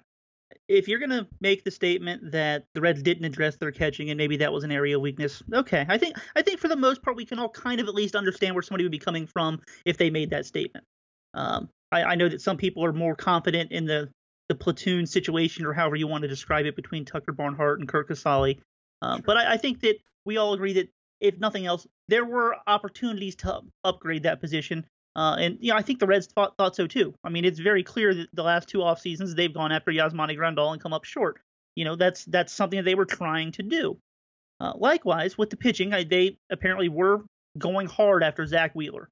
if 0.70 0.88
you're 0.88 1.00
going 1.00 1.10
to 1.10 1.28
make 1.42 1.66
the 1.66 1.72
statement 1.72 2.32
that 2.32 2.64
the 2.74 2.80
Reds 2.80 3.04
didn't 3.04 3.26
address 3.26 3.58
their 3.58 3.72
catching 3.72 4.12
and 4.12 4.18
maybe 4.18 4.38
that 4.38 4.54
was 4.54 4.64
an 4.64 4.72
area 4.72 4.96
of 4.96 5.02
weakness, 5.02 5.44
okay. 5.54 5.86
I 5.90 5.98
think 5.98 6.16
I 6.38 6.42
think 6.42 6.60
for 6.60 6.70
the 6.70 6.78
most 6.78 7.02
part 7.02 7.18
we 7.18 7.26
can 7.26 7.38
all 7.38 7.50
kind 7.50 7.82
of 7.82 7.88
at 7.90 7.94
least 7.94 8.16
understand 8.16 8.56
where 8.56 8.62
somebody 8.62 8.86
would 8.86 8.92
be 8.92 9.00
coming 9.00 9.28
from 9.28 9.62
if 9.86 9.98
they 9.98 10.10
made 10.10 10.30
that 10.30 10.46
statement. 10.46 10.86
Um, 11.34 11.70
I, 11.92 12.04
I, 12.04 12.16
know 12.16 12.30
that 12.30 12.42
some 12.42 12.58
people 12.58 12.86
are 12.86 12.94
more 12.94 13.16
confident 13.16 13.72
in 13.72 13.86
the 13.86 14.10
the 14.48 14.56
platoon 14.56 15.06
situation 15.06 15.66
or 15.66 15.74
however 15.74 15.96
you 15.96 16.08
want 16.08 16.22
to 16.24 16.28
describe 16.28 16.66
it 16.66 16.76
between 16.76 17.06
Tucker 17.06 17.32
Barnhart 17.32 17.80
and 17.80 17.88
Curt 17.88 18.10
Casali. 18.10 18.60
Um, 19.02 19.22
but 19.26 19.38
I, 19.38 19.54
I 19.54 19.58
think 19.58 19.82
that 19.82 19.98
we 20.26 20.38
all 20.38 20.54
agree 20.54 20.74
that 20.74 20.90
if 21.20 21.38
nothing 21.40 21.66
else, 21.66 21.88
there 22.08 22.26
were 22.26 22.58
opportunities 22.68 23.36
to 23.38 23.62
upgrade 23.84 24.24
that 24.24 24.42
position. 24.42 24.86
Uh, 25.16 25.36
and 25.40 25.58
you 25.60 25.72
know, 25.72 25.78
I 25.78 25.82
think 25.82 26.00
the 26.00 26.08
Reds 26.08 26.28
thought, 26.28 26.56
thought 26.58 26.76
so 26.76 26.88
too. 26.88 27.14
I 27.24 27.30
mean, 27.30 27.46
it's 27.46 27.60
very 27.60 27.84
clear 27.84 28.14
that 28.14 28.28
the 28.34 28.44
last 28.44 28.70
two 28.70 28.82
off 28.82 29.00
seasons 29.00 29.36
they've 29.36 29.54
gone 29.54 29.72
after 29.72 29.92
Yasmani 29.92 30.38
Grandal 30.38 30.72
and 30.72 30.82
come 30.82 30.94
up 30.94 31.04
short. 31.04 31.40
You 31.76 31.86
know, 31.86 31.96
that's 31.96 32.26
that's 32.26 32.54
something 32.54 32.78
that 32.78 32.84
they 32.84 32.96
were 32.96 33.06
trying 33.06 33.52
to 33.54 33.64
do. 33.64 33.98
Uh, 34.60 34.74
likewise, 34.76 35.38
with 35.38 35.50
the 35.50 35.58
pitching, 35.58 35.94
I, 35.94 36.04
they 36.04 36.38
apparently 36.50 36.90
were 36.90 37.26
going 37.58 37.88
hard 37.88 38.24
after 38.24 38.46
Zack 38.46 38.74
Wheeler. 38.74 39.10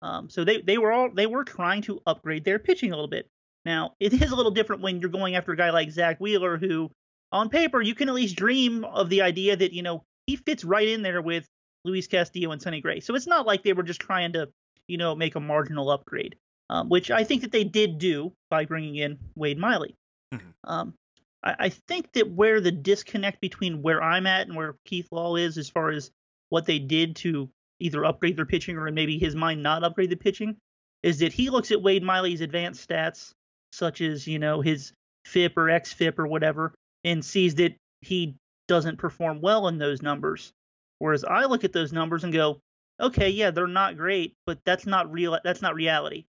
Um, 0.00 0.28
so 0.28 0.44
they 0.44 0.60
they 0.60 0.78
were 0.78 0.92
all 0.92 1.10
they 1.10 1.26
were 1.26 1.44
trying 1.44 1.82
to 1.82 2.00
upgrade 2.06 2.44
their 2.44 2.58
pitching 2.58 2.92
a 2.92 2.96
little 2.96 3.08
bit. 3.08 3.28
Now 3.64 3.94
it 4.00 4.12
is 4.12 4.30
a 4.30 4.36
little 4.36 4.50
different 4.50 4.82
when 4.82 5.00
you're 5.00 5.10
going 5.10 5.36
after 5.36 5.52
a 5.52 5.56
guy 5.56 5.70
like 5.70 5.90
Zack 5.90 6.18
Wheeler, 6.18 6.56
who 6.56 6.90
on 7.32 7.48
paper 7.48 7.80
you 7.80 7.94
can 7.94 8.08
at 8.08 8.14
least 8.14 8.36
dream 8.36 8.84
of 8.84 9.08
the 9.08 9.22
idea 9.22 9.56
that 9.56 9.72
you 9.72 9.82
know 9.82 10.04
he 10.26 10.36
fits 10.36 10.64
right 10.64 10.88
in 10.88 11.02
there 11.02 11.20
with 11.20 11.46
Luis 11.84 12.06
Castillo 12.06 12.52
and 12.52 12.62
Sonny 12.62 12.80
Gray. 12.80 13.00
So 13.00 13.14
it's 13.14 13.26
not 13.26 13.44
like 13.44 13.64
they 13.64 13.72
were 13.72 13.82
just 13.82 14.00
trying 14.00 14.34
to 14.34 14.48
you 14.86 14.98
know, 14.98 15.14
make 15.14 15.34
a 15.34 15.40
marginal 15.40 15.90
upgrade, 15.90 16.36
um, 16.70 16.88
which 16.88 17.10
I 17.10 17.24
think 17.24 17.42
that 17.42 17.52
they 17.52 17.64
did 17.64 17.98
do 17.98 18.32
by 18.50 18.64
bringing 18.64 18.96
in 18.96 19.18
Wade 19.34 19.58
Miley. 19.58 19.96
Mm-hmm. 20.34 20.48
Um, 20.64 20.94
I, 21.42 21.54
I, 21.58 21.68
think 21.68 22.12
that 22.12 22.30
where 22.30 22.60
the 22.60 22.72
disconnect 22.72 23.40
between 23.40 23.82
where 23.82 24.02
I'm 24.02 24.26
at 24.26 24.46
and 24.46 24.56
where 24.56 24.76
Keith 24.84 25.08
Law 25.10 25.36
is, 25.36 25.58
as 25.58 25.68
far 25.68 25.90
as 25.90 26.10
what 26.48 26.66
they 26.66 26.78
did 26.78 27.16
to 27.16 27.48
either 27.80 28.04
upgrade 28.04 28.36
their 28.36 28.46
pitching 28.46 28.76
or 28.76 28.90
maybe 28.90 29.18
his 29.18 29.34
mind 29.34 29.62
not 29.62 29.84
upgrade 29.84 30.10
the 30.10 30.16
pitching, 30.16 30.56
is 31.02 31.18
that 31.18 31.32
he 31.32 31.50
looks 31.50 31.70
at 31.70 31.82
Wade 31.82 32.02
Miley's 32.02 32.40
advanced 32.40 32.88
stats, 32.88 33.32
such 33.72 34.00
as 34.00 34.26
you 34.26 34.38
know 34.38 34.60
his 34.60 34.92
FIP 35.24 35.56
or 35.56 35.66
XFIP 35.66 36.18
or 36.18 36.26
whatever, 36.26 36.74
and 37.04 37.24
sees 37.24 37.56
that 37.56 37.74
he 38.00 38.36
doesn't 38.68 38.98
perform 38.98 39.40
well 39.40 39.68
in 39.68 39.78
those 39.78 40.02
numbers. 40.02 40.52
Whereas 40.98 41.24
I 41.24 41.44
look 41.44 41.64
at 41.64 41.72
those 41.72 41.92
numbers 41.92 42.24
and 42.24 42.32
go, 42.32 42.60
okay, 43.00 43.28
yeah, 43.30 43.50
they're 43.50 43.66
not 43.66 43.96
great, 43.96 44.34
but 44.46 44.58
that's 44.64 44.86
not 44.86 45.10
real. 45.10 45.38
That's 45.42 45.62
not 45.62 45.74
reality. 45.74 46.24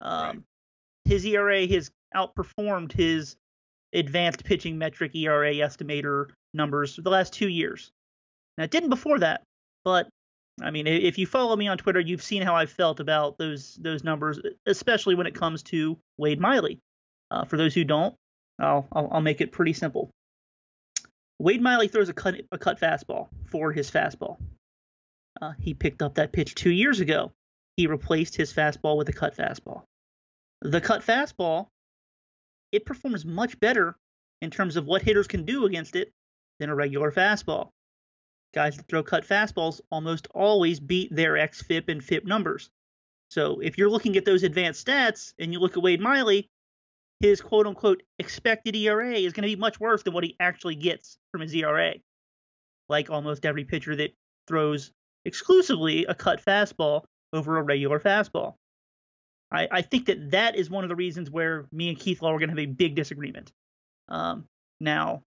Um, 0.00 0.26
right. 0.26 0.38
His 1.04 1.24
ERA 1.26 1.66
has 1.66 1.90
outperformed 2.14 2.92
his 2.92 3.36
advanced 3.92 4.44
pitching 4.44 4.78
metric 4.78 5.14
ERA 5.14 5.52
estimator 5.54 6.30
numbers 6.54 6.94
for 6.94 7.02
the 7.02 7.10
last 7.10 7.32
two 7.32 7.48
years. 7.48 7.90
Now, 8.56 8.64
it 8.64 8.70
didn't 8.70 8.90
before 8.90 9.18
that, 9.18 9.42
but 9.84 10.08
I 10.62 10.70
mean, 10.70 10.86
if 10.86 11.18
you 11.18 11.26
follow 11.26 11.56
me 11.56 11.68
on 11.68 11.78
Twitter, 11.78 12.00
you've 12.00 12.22
seen 12.22 12.42
how 12.42 12.54
I 12.54 12.66
felt 12.66 13.00
about 13.00 13.38
those 13.38 13.76
those 13.76 14.04
numbers, 14.04 14.38
especially 14.66 15.14
when 15.14 15.26
it 15.26 15.34
comes 15.34 15.62
to 15.64 15.96
Wade 16.18 16.40
Miley. 16.40 16.78
Uh, 17.30 17.44
for 17.44 17.56
those 17.56 17.74
who 17.74 17.84
don't, 17.84 18.14
I'll, 18.60 18.86
I'll, 18.92 19.08
I'll 19.12 19.20
make 19.20 19.40
it 19.40 19.52
pretty 19.52 19.72
simple. 19.72 20.10
Wade 21.38 21.62
Miley 21.62 21.88
throws 21.88 22.08
a 22.08 22.12
cut 22.12 22.40
a 22.52 22.58
cut 22.58 22.78
fastball 22.78 23.28
for 23.46 23.72
his 23.72 23.90
fastball. 23.90 24.36
Uh, 25.40 25.52
he 25.58 25.72
picked 25.72 26.02
up 26.02 26.14
that 26.14 26.32
pitch 26.32 26.54
two 26.54 26.70
years 26.70 27.00
ago. 27.00 27.32
He 27.76 27.86
replaced 27.86 28.36
his 28.36 28.52
fastball 28.52 28.98
with 28.98 29.08
a 29.08 29.12
cut 29.12 29.36
fastball. 29.36 29.84
The 30.60 30.80
cut 30.80 31.02
fastball, 31.02 31.68
it 32.72 32.84
performs 32.84 33.24
much 33.24 33.58
better 33.58 33.96
in 34.42 34.50
terms 34.50 34.76
of 34.76 34.84
what 34.84 35.02
hitters 35.02 35.26
can 35.26 35.44
do 35.44 35.64
against 35.64 35.96
it 35.96 36.10
than 36.58 36.68
a 36.68 36.74
regular 36.74 37.10
fastball. 37.10 37.70
Guys 38.52 38.76
that 38.76 38.86
throw 38.88 39.02
cut 39.02 39.26
fastballs 39.26 39.80
almost 39.90 40.28
always 40.34 40.78
beat 40.80 41.14
their 41.14 41.34
xFIP 41.34 41.88
and 41.88 42.04
FIP 42.04 42.26
numbers. 42.26 42.68
So 43.30 43.60
if 43.60 43.78
you're 43.78 43.88
looking 43.88 44.16
at 44.16 44.24
those 44.24 44.42
advanced 44.42 44.86
stats 44.86 45.32
and 45.38 45.52
you 45.52 45.60
look 45.60 45.76
at 45.76 45.82
Wade 45.82 46.00
Miley, 46.00 46.48
his 47.20 47.40
quote 47.40 47.66
unquote 47.66 48.02
expected 48.18 48.74
ERA 48.74 49.12
is 49.12 49.32
going 49.32 49.42
to 49.42 49.54
be 49.54 49.60
much 49.60 49.78
worse 49.78 50.02
than 50.02 50.14
what 50.14 50.24
he 50.24 50.36
actually 50.40 50.74
gets 50.74 51.18
from 51.30 51.42
his 51.42 51.54
ERA. 51.54 51.94
Like 52.88 53.10
almost 53.10 53.46
every 53.46 53.64
pitcher 53.64 53.94
that 53.96 54.14
throws 54.48 54.90
exclusively 55.24 56.06
a 56.06 56.14
cut 56.14 56.42
fastball 56.44 57.04
over 57.32 57.58
a 57.58 57.62
regular 57.62 58.00
fastball. 58.00 58.54
I, 59.52 59.68
I 59.70 59.82
think 59.82 60.06
that 60.06 60.30
that 60.30 60.56
is 60.56 60.70
one 60.70 60.84
of 60.84 60.88
the 60.88 60.96
reasons 60.96 61.30
where 61.30 61.66
me 61.72 61.88
and 61.88 61.98
Keith 61.98 62.22
Law 62.22 62.30
are 62.30 62.38
going 62.38 62.48
to 62.48 62.52
have 62.52 62.58
a 62.58 62.66
big 62.66 62.94
disagreement. 62.94 63.52
Um, 64.08 64.46
now, 64.80 65.22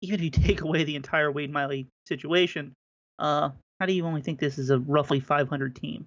even 0.00 0.16
if 0.16 0.24
you 0.24 0.30
take 0.30 0.60
away 0.60 0.84
the 0.84 0.96
entire 0.96 1.30
Wade 1.30 1.50
Miley 1.50 1.86
situation, 2.06 2.74
uh, 3.18 3.50
how 3.80 3.86
do 3.86 3.92
you 3.92 4.04
only 4.04 4.20
think 4.20 4.38
this 4.38 4.58
is 4.58 4.70
a 4.70 4.78
roughly 4.78 5.20
500 5.20 5.76
team? 5.76 6.06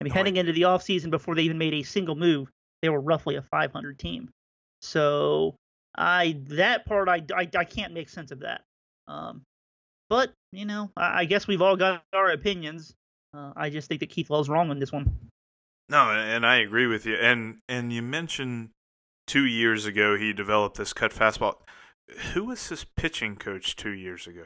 I 0.00 0.04
mean, 0.04 0.12
heading 0.12 0.36
into 0.36 0.52
the 0.52 0.62
offseason 0.62 1.10
before 1.10 1.34
they 1.34 1.42
even 1.42 1.58
made 1.58 1.74
a 1.74 1.82
single 1.82 2.16
move, 2.16 2.50
they 2.82 2.88
were 2.88 3.00
roughly 3.00 3.36
a 3.36 3.42
500 3.42 3.98
team. 3.98 4.28
So 4.82 5.54
I 5.96 6.36
that 6.48 6.86
part 6.86 7.08
I, 7.08 7.22
I, 7.34 7.48
I 7.56 7.64
can't 7.64 7.92
make 7.92 8.08
sense 8.08 8.30
of 8.30 8.40
that. 8.40 8.62
Um, 9.08 9.42
but 10.08 10.32
you 10.52 10.64
know, 10.64 10.90
I, 10.96 11.20
I 11.20 11.24
guess 11.24 11.46
we've 11.46 11.62
all 11.62 11.76
got 11.76 12.02
our 12.12 12.30
opinions. 12.30 12.94
Uh, 13.34 13.52
I 13.56 13.70
just 13.70 13.88
think 13.88 14.00
that 14.00 14.10
Keith 14.10 14.30
Law's 14.30 14.48
wrong 14.48 14.70
on 14.70 14.78
this 14.78 14.92
one. 14.92 15.14
No, 15.88 16.10
and 16.10 16.44
I 16.44 16.56
agree 16.56 16.86
with 16.86 17.06
you. 17.06 17.16
And 17.16 17.58
and 17.68 17.92
you 17.92 18.02
mentioned 18.02 18.70
two 19.26 19.44
years 19.44 19.86
ago 19.86 20.16
he 20.16 20.32
developed 20.32 20.76
this 20.76 20.92
cut 20.92 21.12
fastball. 21.12 21.56
Who 22.34 22.44
was 22.44 22.68
his 22.68 22.84
pitching 22.84 23.36
coach 23.36 23.76
two 23.76 23.90
years 23.90 24.26
ago? 24.26 24.44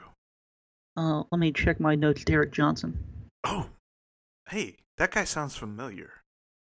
Uh, 0.96 1.22
let 1.30 1.38
me 1.38 1.52
check 1.52 1.78
my 1.78 1.94
notes. 1.94 2.24
Derek 2.24 2.52
Johnson. 2.52 2.98
Oh, 3.44 3.68
hey, 4.48 4.76
that 4.96 5.12
guy 5.12 5.24
sounds 5.24 5.56
familiar. 5.56 6.19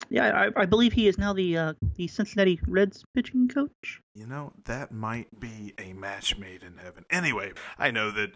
Yeah, 0.10 0.50
I, 0.56 0.62
I 0.62 0.66
believe 0.66 0.94
he 0.94 1.08
is 1.08 1.18
now 1.18 1.34
the 1.34 1.58
uh, 1.58 1.74
the 1.96 2.08
Cincinnati 2.08 2.60
Reds 2.68 3.04
pitching 3.14 3.48
coach. 3.48 4.02
You 4.14 4.28
know, 4.28 4.54
that 4.66 4.92
might 4.92 5.40
be 5.40 5.74
a 5.78 5.94
match 5.94 6.38
made 6.38 6.64
in 6.64 6.78
heaven. 6.78 7.06
Anyway, 7.10 7.54
I 7.78 7.92
know 7.92 8.12
that 8.12 8.32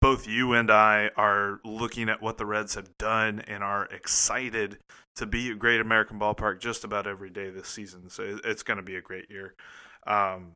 both 0.00 0.26
you 0.26 0.52
and 0.52 0.70
I 0.70 1.10
are 1.16 1.60
looking 1.64 2.08
at 2.08 2.22
what 2.22 2.38
the 2.38 2.46
Reds 2.46 2.74
have 2.74 2.96
done 2.98 3.40
and 3.46 3.62
are 3.62 3.86
excited 3.86 4.78
to 5.16 5.26
be 5.26 5.50
at 5.50 5.58
Great 5.58 5.80
American 5.80 6.18
Ballpark 6.18 6.60
just 6.60 6.84
about 6.84 7.06
every 7.06 7.30
day 7.30 7.50
this 7.50 7.68
season. 7.68 8.10
So 8.10 8.38
it's 8.44 8.62
going 8.62 8.76
to 8.76 8.82
be 8.82 8.96
a 8.96 9.00
great 9.00 9.30
year. 9.30 9.54
Um, 10.06 10.52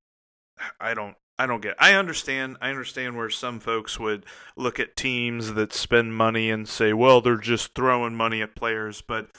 I 0.80 0.94
don't 0.94 1.16
I 1.40 1.46
don't 1.46 1.62
get. 1.62 1.74
I 1.78 1.94
understand. 1.94 2.58
I 2.60 2.68
understand 2.68 3.16
where 3.16 3.30
some 3.30 3.60
folks 3.60 3.98
would 3.98 4.26
look 4.56 4.78
at 4.78 4.94
teams 4.94 5.54
that 5.54 5.72
spend 5.72 6.14
money 6.14 6.50
and 6.50 6.68
say, 6.68 6.92
"Well, 6.92 7.22
they're 7.22 7.38
just 7.38 7.74
throwing 7.74 8.14
money 8.14 8.42
at 8.42 8.54
players," 8.54 9.00
but 9.00 9.30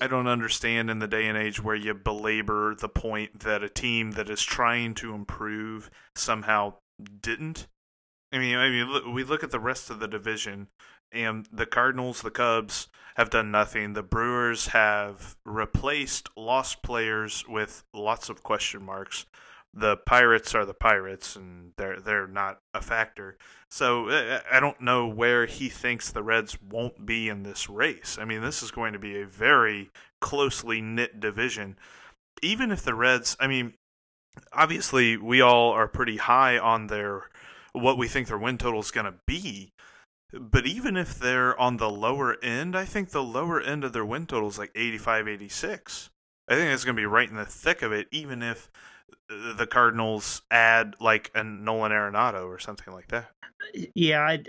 I 0.00 0.06
don't 0.06 0.26
understand 0.26 0.90
in 0.90 0.98
the 0.98 1.06
day 1.06 1.26
and 1.26 1.38
age 1.38 1.62
where 1.62 1.76
you 1.76 1.94
belabor 1.94 2.74
the 2.74 2.88
point 2.88 3.40
that 3.40 3.62
a 3.62 3.68
team 3.68 4.12
that 4.12 4.28
is 4.28 4.42
trying 4.42 4.94
to 4.94 5.14
improve 5.14 5.90
somehow 6.16 6.74
didn't. 7.20 7.68
I 8.32 8.38
mean, 8.38 8.56
I 8.56 8.68
mean, 8.68 9.14
we 9.14 9.22
look 9.22 9.44
at 9.44 9.52
the 9.52 9.60
rest 9.60 9.90
of 9.90 10.00
the 10.00 10.08
division, 10.08 10.68
and 11.12 11.48
the 11.52 11.66
Cardinals, 11.66 12.22
the 12.22 12.32
Cubs 12.32 12.88
have 13.16 13.30
done 13.30 13.52
nothing. 13.52 13.92
The 13.92 14.02
Brewers 14.02 14.68
have 14.68 15.36
replaced 15.44 16.28
lost 16.36 16.82
players 16.82 17.44
with 17.48 17.84
lots 17.92 18.28
of 18.28 18.42
question 18.42 18.84
marks 18.84 19.26
the 19.76 19.96
Pirates 19.96 20.54
are 20.54 20.64
the 20.64 20.74
Pirates, 20.74 21.34
and 21.36 21.72
they're 21.76 22.00
they're 22.00 22.28
not 22.28 22.60
a 22.72 22.80
factor. 22.80 23.36
So 23.70 24.08
I 24.50 24.60
don't 24.60 24.80
know 24.80 25.08
where 25.08 25.46
he 25.46 25.68
thinks 25.68 26.10
the 26.10 26.22
Reds 26.22 26.56
won't 26.62 27.04
be 27.04 27.28
in 27.28 27.42
this 27.42 27.68
race. 27.68 28.16
I 28.20 28.24
mean, 28.24 28.40
this 28.40 28.62
is 28.62 28.70
going 28.70 28.92
to 28.92 28.98
be 28.98 29.20
a 29.20 29.26
very 29.26 29.90
closely 30.20 30.80
knit 30.80 31.18
division. 31.18 31.76
Even 32.40 32.70
if 32.70 32.82
the 32.82 32.94
Reds, 32.94 33.36
I 33.40 33.48
mean, 33.48 33.74
obviously 34.52 35.16
we 35.16 35.40
all 35.40 35.72
are 35.72 35.88
pretty 35.88 36.18
high 36.18 36.58
on 36.58 36.86
their 36.86 37.28
what 37.72 37.98
we 37.98 38.06
think 38.06 38.28
their 38.28 38.38
win 38.38 38.58
total 38.58 38.80
is 38.80 38.92
going 38.92 39.06
to 39.06 39.18
be. 39.26 39.72
But 40.32 40.66
even 40.66 40.96
if 40.96 41.18
they're 41.18 41.58
on 41.60 41.76
the 41.76 41.90
lower 41.90 42.36
end, 42.42 42.76
I 42.76 42.84
think 42.84 43.10
the 43.10 43.22
lower 43.22 43.60
end 43.60 43.84
of 43.84 43.92
their 43.92 44.04
win 44.04 44.26
total 44.26 44.48
is 44.48 44.58
like 44.58 44.72
85, 44.74 45.28
86. 45.28 46.10
I 46.48 46.54
think 46.54 46.72
it's 46.72 46.84
going 46.84 46.96
to 46.96 47.00
be 47.00 47.06
right 47.06 47.28
in 47.28 47.36
the 47.36 47.44
thick 47.44 47.82
of 47.82 47.92
it, 47.92 48.08
even 48.10 48.42
if 48.42 48.70
the 49.28 49.66
Cardinals 49.66 50.42
add 50.50 50.94
like 51.00 51.30
a 51.34 51.42
Nolan 51.42 51.92
Arenado 51.92 52.46
or 52.46 52.58
something 52.58 52.92
like 52.92 53.08
that. 53.08 53.30
Yeah, 53.94 54.20
I, 54.20 54.42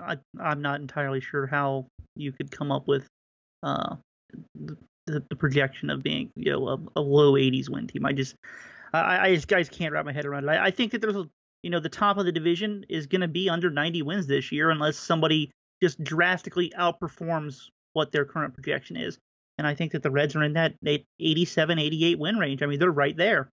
I 0.00 0.18
I'm 0.40 0.60
not 0.60 0.80
entirely 0.80 1.20
sure 1.20 1.46
how 1.46 1.86
you 2.16 2.32
could 2.32 2.50
come 2.50 2.70
up 2.70 2.86
with 2.86 3.06
uh, 3.62 3.96
the, 4.54 5.22
the 5.28 5.36
projection 5.36 5.90
of 5.90 6.02
being 6.02 6.30
you 6.36 6.52
know 6.52 6.68
a, 6.68 6.78
a 6.96 7.00
low 7.00 7.32
80s 7.32 7.68
win 7.68 7.86
team. 7.86 8.04
I 8.04 8.12
just 8.12 8.34
I, 8.92 9.28
I 9.28 9.34
just 9.34 9.48
guys 9.48 9.68
can't 9.68 9.92
wrap 9.92 10.04
my 10.04 10.12
head 10.12 10.26
around 10.26 10.44
it. 10.44 10.50
I, 10.50 10.66
I 10.66 10.70
think 10.70 10.92
that 10.92 11.00
there's 11.00 11.16
a 11.16 11.28
you 11.62 11.70
know 11.70 11.80
the 11.80 11.88
top 11.88 12.18
of 12.18 12.26
the 12.26 12.32
division 12.32 12.84
is 12.88 13.06
going 13.06 13.22
to 13.22 13.28
be 13.28 13.48
under 13.48 13.70
90 13.70 14.02
wins 14.02 14.26
this 14.26 14.52
year 14.52 14.70
unless 14.70 14.96
somebody 14.96 15.50
just 15.82 16.02
drastically 16.02 16.72
outperforms 16.78 17.68
what 17.92 18.12
their 18.12 18.24
current 18.24 18.54
projection 18.54 18.96
is. 18.96 19.18
And 19.56 19.66
I 19.66 19.74
think 19.74 19.92
that 19.92 20.02
the 20.02 20.10
Reds 20.10 20.36
are 20.36 20.42
in 20.42 20.52
that 20.52 20.74
87, 20.84 21.78
88 21.78 22.18
win 22.18 22.36
range. 22.36 22.62
I 22.62 22.66
mean, 22.66 22.78
they're 22.78 22.90
right 22.90 23.16
there. 23.16 23.48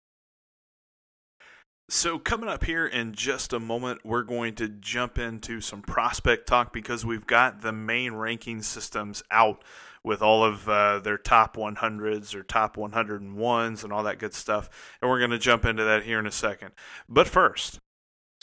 So, 1.95 2.17
coming 2.17 2.50
up 2.50 2.63
here 2.63 2.88
in 2.88 3.13
just 3.13 3.53
a 3.53 3.59
moment, 3.59 4.00
we're 4.03 4.23
going 4.23 4.55
to 4.55 4.67
jump 4.67 5.19
into 5.19 5.62
some 5.62 5.83
prospect 5.83 6.47
talk 6.47 6.73
because 6.73 7.05
we've 7.05 7.27
got 7.27 7.62
the 7.62 7.71
main 7.71 8.13
ranking 8.13 8.63
systems 8.63 9.21
out 9.29 9.63
with 10.03 10.23
all 10.23 10.43
of 10.43 10.67
uh, 10.67 10.97
their 11.00 11.19
top 11.19 11.55
100s 11.55 12.33
or 12.33 12.41
top 12.41 12.77
101s 12.77 13.83
and 13.83 13.93
all 13.93 14.01
that 14.01 14.17
good 14.17 14.33
stuff. 14.33 14.71
And 15.03 15.12
we're 15.12 15.19
going 15.19 15.29
to 15.29 15.38
jump 15.38 15.65
into 15.65 15.83
that 15.83 16.01
here 16.01 16.17
in 16.17 16.25
a 16.25 16.31
second. 16.31 16.71
But 17.07 17.27
first, 17.27 17.79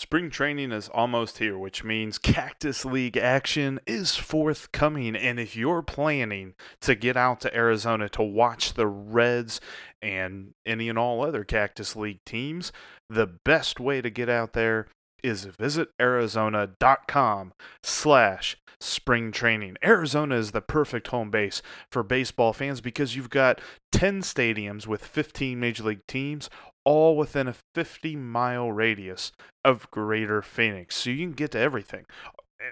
Spring 0.00 0.30
training 0.30 0.72
is 0.72 0.88
almost 0.88 1.36
here, 1.36 1.58
which 1.58 1.84
means 1.84 2.16
Cactus 2.16 2.86
League 2.86 3.18
action 3.18 3.78
is 3.86 4.16
forthcoming. 4.16 5.14
And 5.14 5.38
if 5.38 5.54
you're 5.54 5.82
planning 5.82 6.54
to 6.80 6.94
get 6.94 7.18
out 7.18 7.42
to 7.42 7.54
Arizona 7.54 8.08
to 8.08 8.22
watch 8.22 8.72
the 8.72 8.86
Reds 8.86 9.60
and 10.00 10.54
any 10.64 10.88
and 10.88 10.98
all 10.98 11.22
other 11.22 11.44
Cactus 11.44 11.96
League 11.96 12.24
teams, 12.24 12.72
the 13.10 13.26
best 13.26 13.78
way 13.78 14.00
to 14.00 14.08
get 14.08 14.30
out 14.30 14.54
there 14.54 14.86
is 15.22 15.44
visit 15.44 15.90
arizona.com 16.00 17.52
slash 17.82 18.56
spring 18.80 19.30
training. 19.30 19.76
Arizona 19.84 20.36
is 20.36 20.52
the 20.52 20.62
perfect 20.62 21.08
home 21.08 21.30
base 21.30 21.60
for 21.92 22.02
baseball 22.02 22.54
fans 22.54 22.80
because 22.80 23.14
you've 23.14 23.28
got 23.28 23.60
10 23.92 24.22
stadiums 24.22 24.86
with 24.86 25.04
15 25.04 25.60
major 25.60 25.82
league 25.82 26.06
teams 26.06 26.48
all 26.90 27.16
within 27.16 27.46
a 27.46 27.54
50 27.76 28.16
mile 28.16 28.72
radius 28.72 29.30
of 29.64 29.88
greater 29.92 30.42
Phoenix. 30.42 30.96
So 30.96 31.10
you 31.10 31.24
can 31.24 31.34
get 31.34 31.52
to 31.52 31.58
everything. 31.60 32.04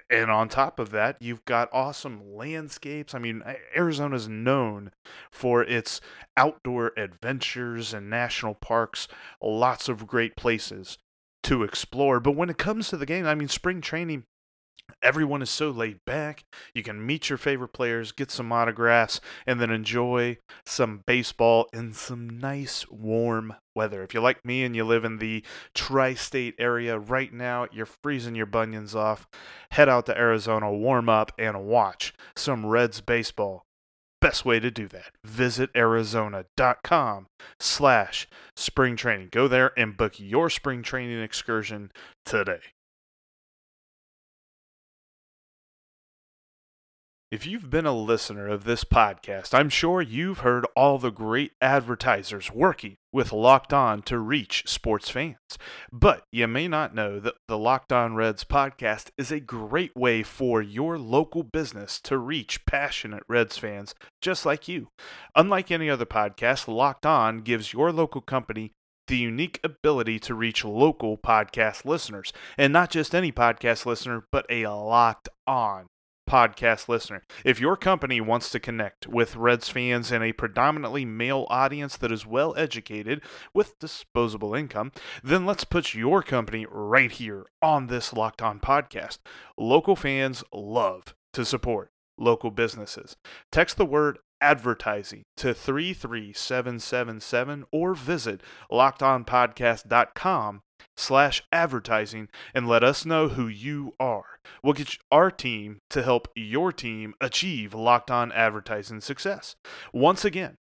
And 0.09 0.29
on 0.29 0.49
top 0.49 0.77
of 0.77 0.91
that, 0.91 1.15
you've 1.21 1.45
got 1.45 1.69
awesome 1.71 2.35
landscapes. 2.35 3.15
I 3.15 3.19
mean, 3.19 3.41
Arizona 3.73 4.17
is 4.17 4.27
known 4.27 4.91
for 5.31 5.63
its 5.63 6.01
outdoor 6.35 6.91
adventures 6.97 7.93
and 7.93 8.09
national 8.09 8.55
parks, 8.55 9.07
lots 9.41 9.87
of 9.87 10.05
great 10.05 10.35
places 10.35 10.97
to 11.43 11.63
explore. 11.63 12.19
But 12.19 12.35
when 12.35 12.49
it 12.49 12.57
comes 12.57 12.89
to 12.89 12.97
the 12.97 13.05
game, 13.05 13.25
I 13.25 13.35
mean, 13.35 13.47
spring 13.47 13.79
training 13.79 14.25
Everyone 15.01 15.41
is 15.41 15.49
so 15.49 15.71
laid 15.71 16.03
back. 16.05 16.43
You 16.73 16.83
can 16.83 17.05
meet 17.05 17.29
your 17.29 17.37
favorite 17.37 17.69
players, 17.69 18.11
get 18.11 18.31
some 18.31 18.51
autographs, 18.51 19.21
and 19.47 19.59
then 19.59 19.69
enjoy 19.69 20.37
some 20.65 21.03
baseball 21.05 21.69
in 21.71 21.93
some 21.93 22.29
nice 22.29 22.85
warm 22.89 23.55
weather. 23.75 24.03
If 24.03 24.13
you're 24.13 24.23
like 24.23 24.43
me 24.43 24.63
and 24.63 24.75
you 24.75 24.83
live 24.83 25.05
in 25.05 25.19
the 25.19 25.43
tri 25.73 26.15
state 26.15 26.55
area 26.59 26.99
right 26.99 27.31
now, 27.31 27.67
you're 27.71 27.85
freezing 27.85 28.35
your 28.35 28.45
bunions 28.45 28.93
off, 28.93 29.27
head 29.71 29.87
out 29.87 30.05
to 30.07 30.17
Arizona, 30.17 30.71
warm 30.71 31.07
up, 31.07 31.31
and 31.37 31.65
watch 31.65 32.13
some 32.35 32.65
Reds 32.65 32.99
baseball. 32.99 33.63
Best 34.21 34.43
way 34.43 34.59
to 34.59 34.69
do 34.69 34.89
that, 34.89 35.13
visit 35.23 35.69
arizona.com 35.73 37.27
slash 37.57 38.27
spring 38.57 38.97
training. 38.97 39.29
Go 39.31 39.47
there 39.47 39.71
and 39.77 39.95
book 39.95 40.15
your 40.17 40.49
spring 40.49 40.83
training 40.83 41.21
excursion 41.21 41.89
today. 42.25 42.59
If 47.31 47.45
you've 47.45 47.69
been 47.69 47.85
a 47.85 47.93
listener 47.93 48.47
of 48.47 48.63
this 48.63 48.83
podcast, 48.83 49.53
I'm 49.53 49.69
sure 49.69 50.01
you've 50.01 50.39
heard 50.39 50.65
all 50.75 50.97
the 50.97 51.11
great 51.11 51.51
advertisers 51.61 52.51
working 52.51 52.95
with 53.13 53.31
Locked 53.31 53.71
On 53.71 54.01
to 54.03 54.17
reach 54.17 54.63
sports 54.65 55.11
fans. 55.11 55.37
But 55.91 56.23
you 56.31 56.47
may 56.47 56.67
not 56.67 56.95
know 56.95 57.19
that 57.19 57.35
the 57.47 57.55
Locked 57.55 57.93
On 57.93 58.15
Reds 58.15 58.43
podcast 58.45 59.11
is 59.15 59.31
a 59.31 59.39
great 59.39 59.95
way 59.95 60.23
for 60.23 60.63
your 60.63 60.97
local 60.97 61.43
business 61.43 62.01
to 62.01 62.17
reach 62.17 62.65
passionate 62.65 63.21
Reds 63.29 63.59
fans 63.59 63.93
just 64.23 64.43
like 64.43 64.67
you. 64.67 64.87
Unlike 65.35 65.69
any 65.69 65.87
other 65.87 66.07
podcast, 66.07 66.67
Locked 66.67 67.05
On 67.05 67.41
gives 67.41 67.73
your 67.73 67.91
local 67.91 68.21
company 68.21 68.71
the 69.07 69.17
unique 69.17 69.59
ability 69.63 70.17
to 70.17 70.33
reach 70.33 70.65
local 70.65 71.15
podcast 71.15 71.85
listeners. 71.85 72.33
And 72.57 72.73
not 72.73 72.89
just 72.89 73.13
any 73.13 73.31
podcast 73.31 73.85
listener, 73.85 74.23
but 74.31 74.47
a 74.49 74.65
locked 74.65 75.29
on 75.45 75.85
podcast 76.29 76.87
listener. 76.87 77.23
If 77.43 77.59
your 77.59 77.75
company 77.75 78.21
wants 78.21 78.51
to 78.51 78.59
connect 78.59 79.07
with 79.07 79.35
Reds 79.35 79.67
fans 79.67 80.11
and 80.11 80.23
a 80.23 80.31
predominantly 80.31 81.03
male 81.03 81.47
audience 81.49 81.97
that 81.97 82.11
is 82.11 82.25
well 82.25 82.53
educated 82.55 83.21
with 83.53 83.79
disposable 83.79 84.53
income, 84.53 84.91
then 85.23 85.45
let's 85.45 85.63
put 85.63 85.95
your 85.95 86.21
company 86.21 86.67
right 86.69 87.11
here 87.11 87.47
on 87.61 87.87
this 87.87 88.13
Locked 88.13 88.41
On 88.41 88.59
podcast. 88.59 89.17
Local 89.57 89.95
fans 89.95 90.43
love 90.53 91.15
to 91.33 91.43
support 91.43 91.91
local 92.17 92.51
businesses. 92.51 93.17
Text 93.51 93.77
the 93.77 93.85
word 93.85 94.19
advertising 94.41 95.23
to 95.37 95.53
33777 95.53 97.65
or 97.71 97.93
visit 97.93 98.41
lockedonpodcast.com 98.71 100.61
slash 100.99 101.41
advertising 101.51 102.29
and 102.53 102.67
let 102.67 102.83
us 102.83 103.03
know 103.05 103.29
who 103.29 103.47
you 103.47 103.95
are. 103.99 104.39
We'll 104.63 104.73
get 104.73 104.97
our 105.11 105.31
team 105.31 105.79
to 105.89 106.03
help 106.03 106.27
your 106.35 106.71
team 106.71 107.15
achieve 107.21 107.73
locked 107.73 108.11
on 108.11 108.31
advertising 108.31 109.01
success. 109.01 109.55
Once 109.93 110.23
again, 110.25 110.55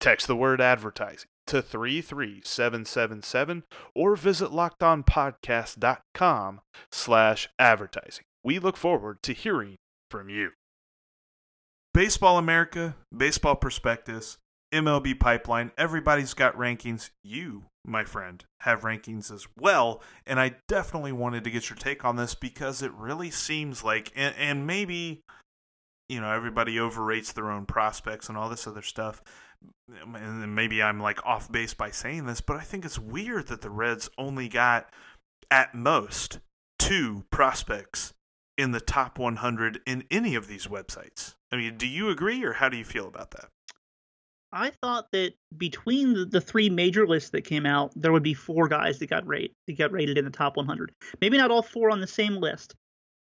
text 0.00 0.26
the 0.26 0.36
word 0.36 0.60
advertising 0.60 1.28
to 1.46 1.62
33777 1.62 3.62
or 3.94 4.16
visit 4.16 4.50
lockedonpodcast.com 4.50 6.60
slash 6.90 7.48
advertising. 7.58 8.24
We 8.42 8.58
look 8.58 8.76
forward 8.76 9.22
to 9.22 9.32
hearing 9.32 9.76
from 10.10 10.28
you. 10.28 10.50
Baseball 11.92 12.38
America, 12.38 12.96
Baseball 13.16 13.54
Prospectus, 13.54 14.38
MLB 14.72 15.20
Pipeline, 15.20 15.70
everybody's 15.78 16.34
got 16.34 16.56
rankings. 16.56 17.10
You, 17.22 17.66
my 17.84 18.04
friend, 18.04 18.44
have 18.60 18.82
rankings 18.82 19.32
as 19.32 19.46
well. 19.58 20.02
And 20.26 20.40
I 20.40 20.56
definitely 20.68 21.12
wanted 21.12 21.44
to 21.44 21.50
get 21.50 21.68
your 21.68 21.76
take 21.76 22.04
on 22.04 22.16
this 22.16 22.34
because 22.34 22.82
it 22.82 22.92
really 22.92 23.30
seems 23.30 23.84
like, 23.84 24.12
and, 24.16 24.34
and 24.38 24.66
maybe, 24.66 25.22
you 26.08 26.20
know, 26.20 26.30
everybody 26.32 26.78
overrates 26.80 27.32
their 27.32 27.50
own 27.50 27.66
prospects 27.66 28.28
and 28.28 28.38
all 28.38 28.48
this 28.48 28.66
other 28.66 28.82
stuff. 28.82 29.22
And 29.88 30.54
maybe 30.54 30.82
I'm 30.82 31.00
like 31.00 31.24
off 31.24 31.50
base 31.50 31.74
by 31.74 31.90
saying 31.90 32.26
this, 32.26 32.40
but 32.40 32.56
I 32.56 32.62
think 32.62 32.84
it's 32.84 32.98
weird 32.98 33.48
that 33.48 33.62
the 33.62 33.70
Reds 33.70 34.10
only 34.18 34.48
got 34.48 34.90
at 35.50 35.74
most 35.74 36.40
two 36.78 37.24
prospects 37.30 38.12
in 38.56 38.72
the 38.72 38.80
top 38.80 39.18
100 39.18 39.80
in 39.86 40.04
any 40.10 40.34
of 40.34 40.48
these 40.48 40.66
websites. 40.66 41.34
I 41.50 41.56
mean, 41.56 41.76
do 41.76 41.86
you 41.86 42.10
agree 42.10 42.44
or 42.44 42.54
how 42.54 42.68
do 42.68 42.76
you 42.76 42.84
feel 42.84 43.06
about 43.06 43.30
that? 43.32 43.48
I 44.54 44.70
thought 44.70 45.10
that 45.10 45.34
between 45.56 46.30
the, 46.30 46.40
three 46.40 46.70
major 46.70 47.08
lists 47.08 47.30
that 47.30 47.42
came 47.42 47.66
out, 47.66 47.92
there 47.96 48.12
would 48.12 48.22
be 48.22 48.34
four 48.34 48.68
guys 48.68 49.00
that 49.00 49.10
got 49.10 49.26
rated 49.26 49.50
that 49.66 49.76
got 49.76 49.90
rated 49.90 50.16
in 50.16 50.24
the 50.24 50.30
top 50.30 50.56
100. 50.56 50.92
Maybe 51.20 51.36
not 51.36 51.50
all 51.50 51.62
four 51.62 51.90
on 51.90 52.00
the 52.00 52.06
same 52.06 52.36
list, 52.36 52.76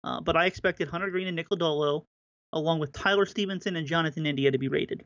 uh, 0.04 0.20
but 0.20 0.36
I 0.36 0.44
expected 0.44 0.88
Hunter 0.88 1.08
Greene 1.08 1.26
and 1.26 1.36
Nick 1.36 1.48
Lodolo, 1.48 2.04
along 2.52 2.80
with 2.80 2.92
Tyler 2.92 3.24
Stephenson 3.24 3.76
and 3.76 3.86
Jonathan 3.86 4.26
India, 4.26 4.50
to 4.50 4.58
be 4.58 4.68
rated. 4.68 5.04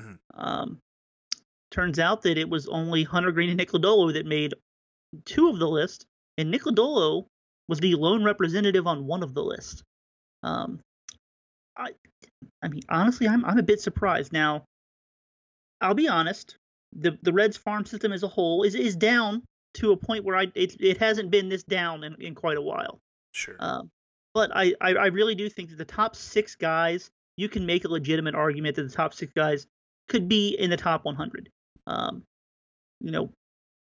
Mm-hmm. 0.00 0.14
Um, 0.34 0.78
turns 1.70 1.98
out 1.98 2.22
that 2.22 2.38
it 2.38 2.48
was 2.48 2.66
only 2.68 3.04
Hunter 3.04 3.30
Greene 3.30 3.50
and 3.50 3.58
Nick 3.58 3.72
Lodolo 3.72 4.14
that 4.14 4.24
made 4.24 4.54
two 5.26 5.50
of 5.50 5.58
the 5.58 5.68
list, 5.68 6.06
and 6.38 6.50
Nick 6.50 6.62
Lodolo 6.62 7.26
was 7.68 7.78
the 7.80 7.94
lone 7.94 8.24
representative 8.24 8.86
on 8.86 9.06
one 9.06 9.22
of 9.22 9.34
the 9.34 9.44
lists. 9.44 9.82
Um, 10.42 10.80
I, 11.76 11.90
I 12.62 12.68
mean, 12.68 12.82
honestly, 12.88 13.28
I'm 13.28 13.44
I'm 13.44 13.58
a 13.58 13.62
bit 13.62 13.82
surprised. 13.82 14.32
Now, 14.32 14.64
I'll 15.80 15.94
be 15.94 16.08
honest. 16.08 16.56
The 16.96 17.18
the 17.22 17.32
Reds 17.32 17.56
farm 17.56 17.84
system 17.84 18.12
as 18.12 18.22
a 18.22 18.28
whole 18.28 18.62
is 18.62 18.74
is 18.74 18.96
down 18.96 19.42
to 19.74 19.92
a 19.92 19.96
point 19.96 20.24
where 20.24 20.36
I 20.36 20.50
it 20.54 20.76
it 20.80 20.98
hasn't 20.98 21.30
been 21.30 21.48
this 21.48 21.62
down 21.62 22.04
in, 22.04 22.14
in 22.20 22.34
quite 22.34 22.56
a 22.56 22.62
while. 22.62 22.98
Sure. 23.32 23.56
Um, 23.58 23.90
but 24.34 24.50
I, 24.54 24.74
I 24.80 24.94
I 24.94 25.06
really 25.06 25.34
do 25.34 25.48
think 25.48 25.70
that 25.70 25.76
the 25.76 25.84
top 25.84 26.16
six 26.16 26.54
guys 26.54 27.10
you 27.36 27.48
can 27.48 27.64
make 27.64 27.84
a 27.84 27.88
legitimate 27.88 28.34
argument 28.34 28.76
that 28.76 28.82
the 28.82 28.94
top 28.94 29.14
six 29.14 29.32
guys 29.32 29.66
could 30.08 30.28
be 30.28 30.56
in 30.58 30.70
the 30.70 30.76
top 30.76 31.04
100. 31.04 31.48
Um, 31.86 32.24
you 33.00 33.12
know, 33.12 33.30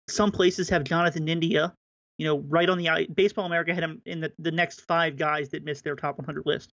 some 0.08 0.30
places 0.30 0.68
have 0.68 0.84
Jonathan 0.84 1.28
India, 1.28 1.72
you 2.18 2.26
know, 2.26 2.38
right 2.38 2.68
on 2.68 2.78
the 2.78 3.08
Baseball 3.14 3.46
America 3.46 3.74
had 3.74 3.82
him 3.82 4.02
in 4.04 4.20
the, 4.20 4.32
the 4.38 4.50
next 4.50 4.82
five 4.82 5.16
guys 5.16 5.50
that 5.50 5.64
missed 5.64 5.84
their 5.84 5.96
top 5.96 6.18
100 6.18 6.44
list. 6.44 6.70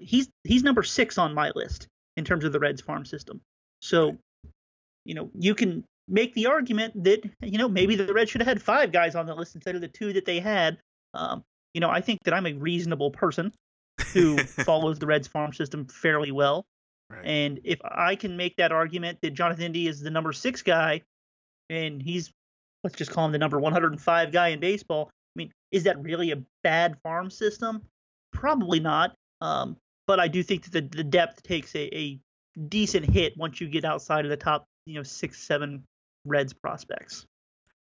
He's 0.00 0.28
he's 0.44 0.62
number 0.62 0.82
six 0.82 1.18
on 1.18 1.34
my 1.34 1.52
list 1.54 1.86
in 2.16 2.24
terms 2.24 2.44
of 2.44 2.52
the 2.52 2.58
Reds 2.58 2.80
farm 2.80 3.04
system. 3.04 3.42
So, 3.82 4.16
you 5.04 5.14
know, 5.14 5.30
you 5.38 5.54
can 5.54 5.84
make 6.08 6.34
the 6.34 6.46
argument 6.46 7.04
that 7.04 7.22
you 7.42 7.58
know 7.58 7.68
maybe 7.68 7.96
the 7.96 8.12
Reds 8.12 8.30
should 8.30 8.40
have 8.40 8.48
had 8.48 8.62
five 8.62 8.92
guys 8.92 9.14
on 9.14 9.26
the 9.26 9.34
list 9.34 9.54
instead 9.54 9.74
of 9.74 9.80
the 9.80 9.88
two 9.88 10.12
that 10.12 10.24
they 10.24 10.40
had. 10.40 10.78
Um, 11.14 11.42
you 11.74 11.80
know, 11.80 11.90
I 11.90 12.00
think 12.00 12.20
that 12.24 12.34
I'm 12.34 12.46
a 12.46 12.52
reasonable 12.52 13.10
person 13.10 13.52
who 14.12 14.38
follows 14.64 14.98
the 14.98 15.06
Reds 15.06 15.28
farm 15.28 15.52
system 15.52 15.86
fairly 15.86 16.32
well. 16.32 16.64
Right. 17.10 17.24
And 17.24 17.60
if 17.64 17.78
I 17.84 18.16
can 18.16 18.36
make 18.36 18.56
that 18.56 18.72
argument 18.72 19.18
that 19.22 19.34
Jonathan 19.34 19.64
India 19.64 19.88
is 19.88 20.00
the 20.00 20.10
number 20.10 20.32
six 20.32 20.62
guy, 20.62 21.02
and 21.70 22.02
he's 22.02 22.30
let's 22.84 22.96
just 22.96 23.10
call 23.10 23.26
him 23.26 23.32
the 23.32 23.38
number 23.38 23.58
105 23.58 24.32
guy 24.32 24.48
in 24.48 24.60
baseball. 24.60 25.10
I 25.10 25.36
mean, 25.36 25.52
is 25.70 25.84
that 25.84 26.02
really 26.02 26.32
a 26.32 26.42
bad 26.62 26.96
farm 27.02 27.30
system? 27.30 27.82
Probably 28.32 28.80
not. 28.80 29.14
Um, 29.40 29.76
but 30.06 30.20
I 30.20 30.28
do 30.28 30.42
think 30.42 30.64
that 30.64 30.72
the, 30.72 30.96
the 30.96 31.04
depth 31.04 31.42
takes 31.42 31.74
a, 31.74 31.94
a 31.96 32.20
decent 32.68 33.08
hit 33.08 33.36
once 33.36 33.60
you 33.60 33.68
get 33.68 33.84
outside 33.84 34.24
of 34.24 34.30
the 34.30 34.36
top, 34.36 34.66
you 34.86 34.94
know, 34.94 35.02
six, 35.02 35.38
seven 35.38 35.84
Reds 36.24 36.52
prospects. 36.52 37.26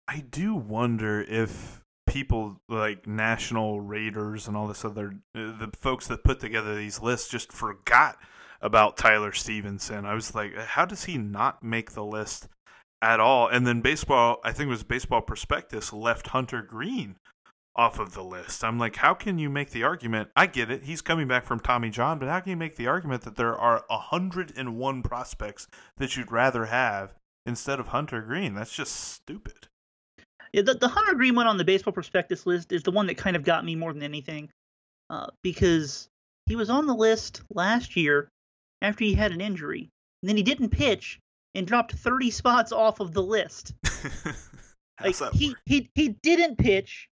I 0.07 0.19
do 0.19 0.55
wonder 0.55 1.21
if 1.21 1.81
people 2.07 2.61
like 2.69 3.05
national 3.05 3.81
raiders 3.81 4.47
and 4.47 4.55
all 4.55 4.67
this 4.67 4.85
other 4.85 5.13
uh, 5.35 5.57
the 5.57 5.69
folks 5.77 6.07
that 6.07 6.23
put 6.23 6.39
together 6.39 6.75
these 6.75 7.01
lists 7.01 7.29
just 7.29 7.51
forgot 7.51 8.17
about 8.61 8.97
Tyler 8.97 9.31
Stephenson. 9.31 10.05
I 10.05 10.13
was 10.13 10.33
like, 10.33 10.55
how 10.55 10.85
does 10.85 11.05
he 11.05 11.17
not 11.17 11.63
make 11.63 11.91
the 11.91 12.03
list 12.03 12.47
at 13.01 13.19
all? 13.19 13.47
And 13.47 13.67
then 13.67 13.81
baseball, 13.81 14.39
I 14.43 14.51
think 14.51 14.67
it 14.67 14.71
was 14.71 14.83
Baseball 14.83 15.21
Prospectus 15.21 15.93
left 15.93 16.27
Hunter 16.27 16.61
Greene 16.61 17.17
off 17.77 17.99
of 17.99 18.13
the 18.13 18.23
list. 18.23 18.63
I'm 18.63 18.79
like, 18.79 18.95
how 18.95 19.13
can 19.13 19.37
you 19.37 19.49
make 19.49 19.69
the 19.69 19.83
argument? 19.83 20.29
I 20.35 20.47
get 20.47 20.71
it. 20.71 20.83
He's 20.83 21.01
coming 21.01 21.27
back 21.27 21.45
from 21.45 21.59
Tommy 21.59 21.89
John, 21.89 22.17
but 22.17 22.27
how 22.27 22.39
can 22.39 22.49
you 22.49 22.57
make 22.57 22.75
the 22.75 22.87
argument 22.87 23.21
that 23.23 23.35
there 23.35 23.55
are 23.55 23.83
101 23.87 25.03
prospects 25.03 25.67
that 25.97 26.17
you'd 26.17 26.31
rather 26.31 26.65
have 26.65 27.13
instead 27.45 27.79
of 27.79 27.89
Hunter 27.89 28.21
Greene? 28.21 28.55
That's 28.55 28.75
just 28.75 28.95
stupid. 28.95 29.67
Yeah, 30.53 30.63
the, 30.63 30.73
the 30.73 30.87
Hunter 30.87 31.13
Greene 31.13 31.35
one 31.35 31.45
on 31.45 31.57
the 31.57 31.65
baseball 31.65 31.93
prospectus 31.93 32.47
list 32.47 32.71
is 32.71 32.81
the 32.81 32.91
one 32.91 33.05
that 33.07 33.17
kind 33.17 33.35
of 33.35 33.43
got 33.43 33.63
me 33.63 33.75
more 33.75 33.93
than 33.93 34.03
anything 34.03 34.49
uh, 35.09 35.27
because 35.43 36.09
he 36.47 36.55
was 36.55 36.69
on 36.69 36.87
the 36.87 36.95
list 36.95 37.41
last 37.51 37.95
year 37.95 38.29
after 38.81 39.03
he 39.03 39.13
had 39.13 39.31
an 39.31 39.41
injury. 39.41 39.89
And 40.23 40.29
then 40.29 40.37
he 40.37 40.43
didn't 40.43 40.69
pitch 40.69 41.19
and 41.53 41.67
dropped 41.67 41.91
30 41.93 42.31
spots 42.31 42.71
off 42.71 42.99
of 42.99 43.13
the 43.13 43.21
list. 43.21 43.73
like, 45.03 45.15
he, 45.33 45.55
he, 45.65 45.89
he 45.93 46.09
didn't 46.23 46.57
pitch 46.57 47.07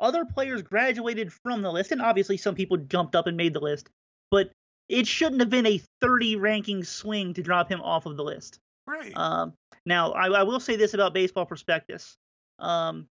other 0.00 0.24
players 0.24 0.62
graduated 0.62 1.32
from 1.32 1.62
the 1.62 1.72
list, 1.72 1.92
and 1.92 2.02
obviously 2.02 2.36
some 2.36 2.54
people 2.54 2.76
jumped 2.76 3.14
up 3.14 3.26
and 3.26 3.36
made 3.36 3.54
the 3.54 3.60
list, 3.60 3.88
but 4.30 4.50
it 4.88 5.06
shouldn't 5.06 5.40
have 5.40 5.50
been 5.50 5.66
a 5.66 5.80
30 6.00 6.36
ranking 6.36 6.84
swing 6.84 7.34
to 7.34 7.42
drop 7.42 7.70
him 7.70 7.80
off 7.80 8.06
of 8.06 8.16
the 8.16 8.24
list. 8.24 8.58
Right. 8.86 9.12
Um, 9.14 9.52
now, 9.84 10.12
I, 10.12 10.28
I, 10.28 10.42
will 10.44 10.60
say 10.60 10.76
this 10.76 10.94
about 10.94 11.12
Baseball 11.12 11.44
Prospectus. 11.44 12.16
Um, 12.58 13.06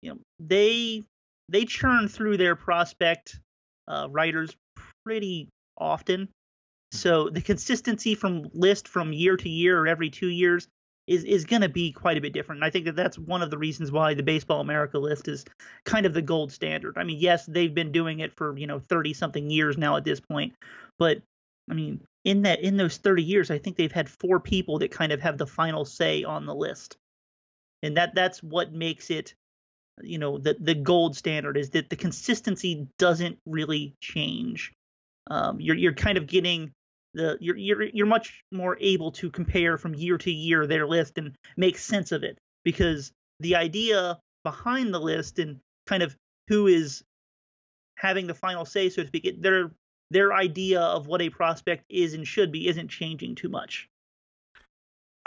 you 0.00 0.10
know, 0.10 0.18
they 0.40 1.04
they 1.50 1.64
churn 1.64 2.08
through 2.08 2.38
their 2.38 2.56
prospect 2.56 3.38
uh, 3.86 4.08
writers 4.10 4.56
pretty 5.04 5.48
often. 5.76 6.28
Hmm. 6.92 6.96
So 6.96 7.28
the 7.28 7.42
consistency 7.42 8.14
from 8.14 8.48
list 8.54 8.88
from 8.88 9.12
year 9.12 9.36
to 9.36 9.48
year 9.48 9.78
or 9.78 9.86
every 9.86 10.08
two 10.08 10.28
years 10.28 10.66
is 11.08 11.24
is 11.24 11.44
going 11.44 11.62
to 11.62 11.68
be 11.68 11.90
quite 11.90 12.18
a 12.18 12.20
bit 12.20 12.32
different. 12.32 12.58
And 12.58 12.64
I 12.64 12.70
think 12.70 12.84
that 12.84 12.96
that's 12.96 13.18
one 13.18 13.42
of 13.42 13.50
the 13.50 13.58
reasons 13.58 13.90
why 13.90 14.14
the 14.14 14.22
Baseball 14.22 14.60
America 14.60 14.98
list 14.98 15.26
is 15.26 15.44
kind 15.84 16.06
of 16.06 16.12
the 16.12 16.22
gold 16.22 16.52
standard. 16.52 16.98
I 16.98 17.04
mean, 17.04 17.18
yes, 17.18 17.46
they've 17.46 17.74
been 17.74 17.92
doing 17.92 18.20
it 18.20 18.36
for 18.36 18.56
you 18.56 18.66
know 18.66 18.78
30 18.78 19.14
something 19.14 19.50
years 19.50 19.78
now 19.78 19.96
at 19.96 20.04
this 20.04 20.20
point, 20.20 20.54
but 20.98 21.22
I 21.70 21.74
mean, 21.74 22.00
in 22.24 22.42
that 22.42 22.60
in 22.60 22.76
those 22.76 22.98
30 22.98 23.22
years, 23.22 23.50
I 23.50 23.58
think 23.58 23.76
they've 23.76 23.90
had 23.90 24.08
four 24.08 24.38
people 24.38 24.78
that 24.80 24.90
kind 24.90 25.12
of 25.12 25.20
have 25.20 25.38
the 25.38 25.46
final 25.46 25.84
say 25.84 26.24
on 26.24 26.46
the 26.46 26.54
list, 26.54 26.96
and 27.82 27.96
that 27.96 28.14
that's 28.14 28.42
what 28.42 28.72
makes 28.72 29.10
it 29.10 29.34
you 30.02 30.18
know 30.18 30.38
the 30.38 30.56
the 30.60 30.74
gold 30.74 31.16
standard 31.16 31.56
is 31.56 31.70
that 31.70 31.90
the 31.90 31.96
consistency 31.96 32.86
doesn't 32.98 33.38
really 33.46 33.94
change. 34.00 34.72
Um, 35.30 35.60
you're 35.60 35.76
you're 35.76 35.94
kind 35.94 36.18
of 36.18 36.26
getting 36.26 36.72
the 37.14 37.36
you're 37.40 37.56
you're 37.56 37.82
you're 37.82 38.06
much 38.06 38.42
more 38.52 38.76
able 38.80 39.12
to 39.12 39.30
compare 39.30 39.78
from 39.78 39.94
year 39.94 40.18
to 40.18 40.30
year 40.30 40.66
their 40.66 40.86
list 40.86 41.18
and 41.18 41.36
make 41.56 41.78
sense 41.78 42.12
of 42.12 42.22
it 42.22 42.38
because 42.64 43.12
the 43.40 43.56
idea 43.56 44.18
behind 44.44 44.92
the 44.92 45.00
list 45.00 45.38
and 45.38 45.58
kind 45.86 46.02
of 46.02 46.14
who 46.48 46.66
is 46.66 47.02
having 47.96 48.26
the 48.26 48.34
final 48.34 48.64
say, 48.64 48.88
so 48.88 49.02
to 49.02 49.08
speak, 49.08 49.40
their 49.40 49.70
their 50.10 50.32
idea 50.32 50.80
of 50.80 51.06
what 51.06 51.20
a 51.22 51.30
prospect 51.30 51.84
is 51.88 52.14
and 52.14 52.26
should 52.26 52.50
be 52.50 52.68
isn't 52.68 52.88
changing 52.88 53.34
too 53.34 53.48
much. 53.48 53.88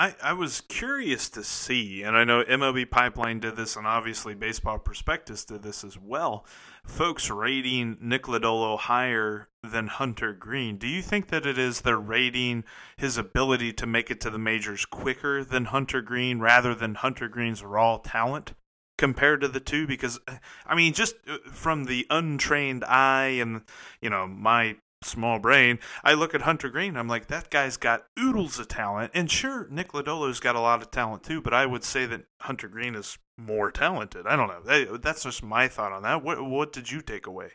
I, 0.01 0.15
I 0.23 0.33
was 0.33 0.61
curious 0.61 1.29
to 1.29 1.43
see, 1.43 2.01
and 2.01 2.17
I 2.17 2.23
know 2.23 2.43
MLB 2.43 2.89
Pipeline 2.89 3.39
did 3.39 3.55
this, 3.55 3.75
and 3.75 3.85
obviously 3.85 4.33
Baseball 4.33 4.79
Prospectus 4.79 5.45
did 5.45 5.61
this 5.61 5.83
as 5.83 5.95
well. 5.95 6.43
Folks 6.83 7.29
rating 7.29 7.97
Nick 8.01 8.23
Lodolo 8.23 8.79
higher 8.79 9.49
than 9.61 9.85
Hunter 9.85 10.33
Greene. 10.33 10.77
Do 10.77 10.87
you 10.87 11.03
think 11.03 11.27
that 11.27 11.45
it 11.45 11.59
is 11.59 11.81
they're 11.81 11.97
rating 11.97 12.63
his 12.97 13.19
ability 13.19 13.73
to 13.73 13.85
make 13.85 14.09
it 14.09 14.19
to 14.21 14.31
the 14.31 14.39
majors 14.39 14.87
quicker 14.87 15.43
than 15.43 15.65
Hunter 15.65 16.01
Greene, 16.01 16.39
rather 16.39 16.73
than 16.73 16.95
Hunter 16.95 17.27
Greene's 17.27 17.63
raw 17.63 17.97
talent? 17.97 18.53
compared 18.97 19.41
to 19.41 19.47
the 19.47 19.59
two 19.59 19.87
because 19.87 20.19
I 20.63 20.75
mean 20.75 20.93
just 20.93 21.15
uh, 21.27 21.37
from 21.51 21.85
the 21.85 22.05
untrained 22.11 22.83
eye 22.83 23.39
and 23.41 23.61
you 23.99 24.11
know 24.11 24.27
my 24.27 24.75
small 25.03 25.39
brain, 25.39 25.79
I 26.03 26.13
look 26.13 26.33
at 26.35 26.41
Hunter 26.41 26.69
Greene. 26.69 26.97
I'm 26.97 27.07
like, 27.07 27.27
that 27.27 27.49
guy's 27.49 27.77
got 27.77 28.05
oodles 28.19 28.59
of 28.59 28.67
talent. 28.67 29.11
And 29.13 29.29
sure, 29.29 29.67
Nick 29.69 29.93
Lodolo's 29.93 30.39
got 30.39 30.55
a 30.55 30.61
lot 30.61 30.81
of 30.81 30.91
talent 30.91 31.23
too, 31.23 31.41
but 31.41 31.53
I 31.53 31.65
would 31.65 31.83
say 31.83 32.05
that 32.05 32.25
Hunter 32.41 32.67
Greene 32.67 32.95
is 32.95 33.17
more 33.37 33.71
talented. 33.71 34.27
I 34.27 34.35
don't 34.35 34.47
know. 34.47 34.97
That's 34.97 35.23
just 35.23 35.43
my 35.43 35.67
thought 35.67 35.91
on 35.91 36.03
that. 36.03 36.23
What 36.23 36.43
what 36.43 36.73
did 36.73 36.91
you 36.91 37.01
take 37.01 37.27
away? 37.27 37.51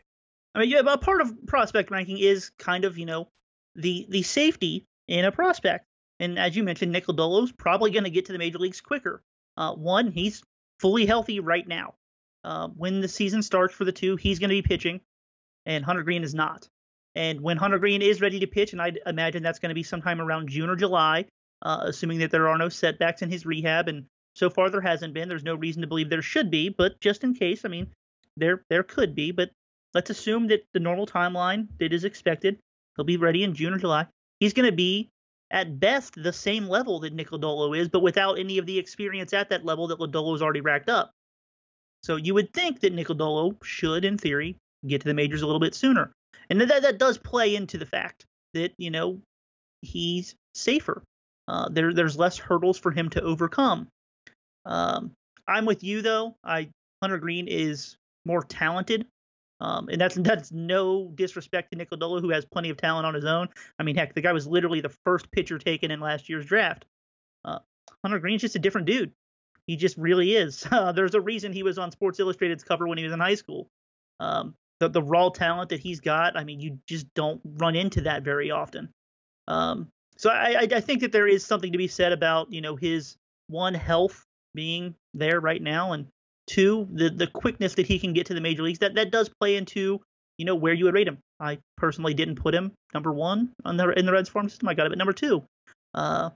I 0.54 0.60
mean, 0.60 0.70
yeah, 0.70 0.82
but 0.82 1.00
part 1.00 1.20
of 1.20 1.46
prospect 1.46 1.90
ranking 1.90 2.18
is 2.18 2.50
kind 2.58 2.84
of 2.84 2.98
you 2.98 3.06
know 3.06 3.28
the 3.74 4.06
the 4.08 4.22
safety 4.22 4.86
in 5.06 5.24
a 5.24 5.32
prospect. 5.32 5.86
And 6.18 6.38
as 6.38 6.56
you 6.56 6.64
mentioned, 6.64 6.92
Nick 6.92 7.06
Lodolo's 7.06 7.52
probably 7.52 7.90
going 7.90 8.04
to 8.04 8.10
get 8.10 8.26
to 8.26 8.32
the 8.32 8.38
major 8.38 8.58
leagues 8.58 8.80
quicker. 8.80 9.22
Uh, 9.56 9.74
one, 9.74 10.10
he's 10.10 10.42
fully 10.80 11.04
healthy 11.04 11.40
right 11.40 11.66
now. 11.66 11.94
Uh, 12.42 12.68
when 12.68 13.00
the 13.00 13.08
season 13.08 13.42
starts 13.42 13.74
for 13.74 13.84
the 13.84 13.92
two, 13.92 14.16
he's 14.16 14.38
going 14.38 14.48
to 14.48 14.54
be 14.54 14.62
pitching, 14.62 15.00
and 15.66 15.84
Hunter 15.84 16.02
Greene 16.02 16.22
is 16.22 16.34
not. 16.34 16.68
And 17.16 17.40
when 17.40 17.56
Hunter 17.56 17.78
Greene 17.78 18.02
is 18.02 18.20
ready 18.20 18.38
to 18.40 18.46
pitch, 18.46 18.74
and 18.74 18.82
I 18.82 18.92
imagine 19.06 19.42
that's 19.42 19.58
going 19.58 19.70
to 19.70 19.74
be 19.74 19.82
sometime 19.82 20.20
around 20.20 20.50
June 20.50 20.68
or 20.68 20.76
July, 20.76 21.24
uh, 21.62 21.80
assuming 21.84 22.18
that 22.18 22.30
there 22.30 22.46
are 22.46 22.58
no 22.58 22.68
setbacks 22.68 23.22
in 23.22 23.30
his 23.30 23.46
rehab, 23.46 23.88
and 23.88 24.04
so 24.34 24.50
far 24.50 24.68
there 24.68 24.82
hasn't 24.82 25.14
been. 25.14 25.26
There's 25.26 25.42
no 25.42 25.54
reason 25.54 25.80
to 25.80 25.88
believe 25.88 26.10
there 26.10 26.20
should 26.20 26.50
be, 26.50 26.68
but 26.68 27.00
just 27.00 27.24
in 27.24 27.34
case, 27.34 27.64
I 27.64 27.68
mean, 27.68 27.86
there 28.36 28.62
there 28.68 28.82
could 28.82 29.14
be. 29.14 29.32
But 29.32 29.50
let's 29.94 30.10
assume 30.10 30.48
that 30.48 30.66
the 30.74 30.80
normal 30.80 31.06
timeline 31.06 31.68
that 31.78 31.94
is 31.94 32.04
expected, 32.04 32.58
he'll 32.96 33.06
be 33.06 33.16
ready 33.16 33.44
in 33.44 33.54
June 33.54 33.72
or 33.72 33.78
July. 33.78 34.06
He's 34.38 34.52
going 34.52 34.70
to 34.70 34.76
be 34.76 35.08
at 35.50 35.80
best 35.80 36.22
the 36.22 36.34
same 36.34 36.68
level 36.68 37.00
that 37.00 37.14
Nick 37.14 37.30
Lodolo 37.30 37.74
is, 37.78 37.88
but 37.88 38.00
without 38.00 38.38
any 38.38 38.58
of 38.58 38.66
the 38.66 38.78
experience 38.78 39.32
at 39.32 39.48
that 39.48 39.64
level 39.64 39.86
that 39.86 40.00
Lodolo's 40.00 40.42
already 40.42 40.60
racked 40.60 40.90
up. 40.90 41.12
So 42.02 42.16
you 42.16 42.34
would 42.34 42.52
think 42.52 42.80
that 42.80 42.92
Nick 42.92 43.08
Lodolo 43.08 43.56
should, 43.64 44.04
in 44.04 44.18
theory, 44.18 44.56
get 44.86 45.00
to 45.00 45.08
the 45.08 45.14
majors 45.14 45.40
a 45.40 45.46
little 45.46 45.60
bit 45.60 45.74
sooner 45.74 46.12
and 46.50 46.60
that 46.60 46.82
that 46.82 46.98
does 46.98 47.18
play 47.18 47.54
into 47.54 47.78
the 47.78 47.86
fact 47.86 48.26
that 48.54 48.72
you 48.78 48.90
know 48.90 49.20
he's 49.82 50.34
safer. 50.54 51.02
Uh, 51.48 51.68
there 51.68 51.92
there's 51.92 52.18
less 52.18 52.38
hurdles 52.38 52.78
for 52.78 52.90
him 52.90 53.10
to 53.10 53.22
overcome. 53.22 53.88
Um, 54.64 55.12
I'm 55.46 55.64
with 55.64 55.84
you 55.84 56.02
though. 56.02 56.36
I 56.42 56.68
Hunter 57.02 57.18
Greene 57.18 57.48
is 57.48 57.96
more 58.24 58.42
talented. 58.42 59.06
Um, 59.60 59.88
and 59.88 60.00
that's 60.00 60.14
that's 60.20 60.52
no 60.52 61.10
disrespect 61.14 61.70
to 61.70 61.78
Nick 61.78 61.88
who 61.90 62.30
has 62.30 62.44
plenty 62.44 62.70
of 62.70 62.76
talent 62.76 63.06
on 63.06 63.14
his 63.14 63.24
own. 63.24 63.48
I 63.78 63.82
mean, 63.82 63.96
heck, 63.96 64.14
the 64.14 64.20
guy 64.20 64.32
was 64.32 64.46
literally 64.46 64.80
the 64.80 64.94
first 65.04 65.30
pitcher 65.30 65.58
taken 65.58 65.90
in 65.90 66.00
last 66.00 66.28
year's 66.28 66.46
draft. 66.46 66.84
Uh, 67.44 67.60
Hunter 68.02 68.18
Greene's 68.18 68.42
just 68.42 68.56
a 68.56 68.60
different 68.60 68.86
dude. 68.86 69.12
He 69.66 69.76
just 69.76 69.96
really 69.96 70.34
is. 70.34 70.66
Uh, 70.70 70.92
there's 70.96 71.14
a 71.14 71.20
reason 71.20 71.52
he 71.52 71.62
was 71.62 71.78
on 71.78 71.90
Sports 71.90 72.20
Illustrated's 72.20 72.64
cover 72.64 72.86
when 72.86 72.98
he 72.98 73.04
was 73.04 73.12
in 73.12 73.20
high 73.20 73.34
school. 73.34 73.68
Um, 74.20 74.54
the 74.80 74.88
the 74.88 75.02
raw 75.02 75.28
talent 75.28 75.70
that 75.70 75.80
he's 75.80 76.00
got. 76.00 76.36
I 76.36 76.44
mean, 76.44 76.60
you 76.60 76.78
just 76.86 77.06
don't 77.14 77.40
run 77.44 77.76
into 77.76 78.02
that 78.02 78.22
very 78.22 78.50
often. 78.50 78.90
Um, 79.48 79.88
so 80.16 80.30
I, 80.30 80.66
I 80.70 80.80
think 80.80 81.02
that 81.02 81.12
there 81.12 81.28
is 81.28 81.44
something 81.44 81.72
to 81.72 81.78
be 81.78 81.88
said 81.88 82.12
about 82.12 82.52
you 82.52 82.60
know 82.60 82.76
his 82.76 83.16
one 83.48 83.74
health 83.74 84.24
being 84.54 84.94
there 85.14 85.40
right 85.40 85.62
now, 85.62 85.92
and 85.92 86.06
two 86.46 86.88
the 86.92 87.10
the 87.10 87.26
quickness 87.26 87.74
that 87.74 87.86
he 87.86 87.98
can 87.98 88.12
get 88.12 88.26
to 88.26 88.34
the 88.34 88.40
major 88.40 88.62
leagues. 88.62 88.78
That 88.78 88.94
that 88.94 89.10
does 89.10 89.30
play 89.40 89.56
into 89.56 90.00
you 90.38 90.44
know 90.44 90.54
where 90.54 90.74
you 90.74 90.84
would 90.86 90.94
rate 90.94 91.08
him. 91.08 91.18
I 91.38 91.58
personally 91.76 92.14
didn't 92.14 92.36
put 92.36 92.54
him 92.54 92.72
number 92.94 93.12
one 93.12 93.52
on 93.64 93.76
the 93.76 93.90
in 93.90 94.06
the 94.06 94.12
Reds 94.12 94.28
farm 94.28 94.48
system. 94.48 94.68
I 94.68 94.74
got 94.74 94.86
him 94.86 94.92
at 94.92 94.98
number 94.98 95.12
two. 95.12 95.44
Uh, 95.94 96.30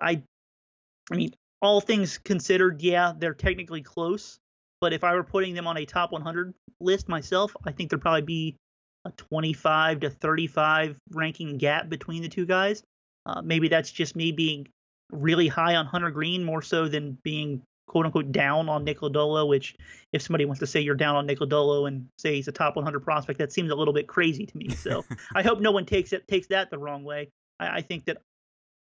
I 0.00 0.22
I 1.10 1.14
mean 1.14 1.32
all 1.60 1.80
things 1.80 2.18
considered, 2.18 2.82
yeah, 2.82 3.12
they're 3.16 3.34
technically 3.34 3.82
close. 3.82 4.38
But 4.80 4.92
if 4.92 5.04
I 5.04 5.14
were 5.14 5.24
putting 5.24 5.54
them 5.54 5.66
on 5.66 5.76
a 5.76 5.84
top 5.84 6.12
100 6.12 6.54
list 6.80 7.08
myself, 7.08 7.54
I 7.64 7.72
think 7.72 7.90
there'd 7.90 8.00
probably 8.02 8.22
be 8.22 8.56
a 9.04 9.10
25 9.12 10.00
to 10.00 10.10
35 10.10 10.96
ranking 11.10 11.58
gap 11.58 11.88
between 11.88 12.22
the 12.22 12.28
two 12.28 12.46
guys. 12.46 12.82
Uh, 13.26 13.42
maybe 13.42 13.68
that's 13.68 13.90
just 13.90 14.16
me 14.16 14.32
being 14.32 14.68
really 15.10 15.48
high 15.48 15.76
on 15.76 15.86
Hunter 15.86 16.10
Greene 16.10 16.44
more 16.44 16.62
so 16.62 16.88
than 16.88 17.18
being 17.22 17.62
quote 17.86 18.06
unquote 18.06 18.30
down 18.30 18.68
on 18.68 18.84
Nick 18.84 19.00
Lodolo, 19.00 19.48
which 19.48 19.74
if 20.12 20.22
somebody 20.22 20.44
wants 20.44 20.60
to 20.60 20.66
say 20.66 20.80
you're 20.80 20.94
down 20.94 21.16
on 21.16 21.26
Nick 21.26 21.40
Lodolo 21.40 21.88
and 21.88 22.06
say 22.18 22.36
he's 22.36 22.48
a 22.48 22.52
top 22.52 22.76
100 22.76 23.00
prospect, 23.00 23.38
that 23.38 23.52
seems 23.52 23.70
a 23.70 23.74
little 23.74 23.94
bit 23.94 24.06
crazy 24.06 24.46
to 24.46 24.56
me. 24.56 24.68
So 24.78 25.04
I 25.34 25.42
hope 25.42 25.60
no 25.60 25.72
one 25.72 25.86
takes 25.86 26.12
it 26.12 26.28
takes 26.28 26.46
that 26.48 26.70
the 26.70 26.78
wrong 26.78 27.02
way. 27.02 27.30
I, 27.58 27.78
I 27.78 27.80
think 27.80 28.04
that 28.04 28.18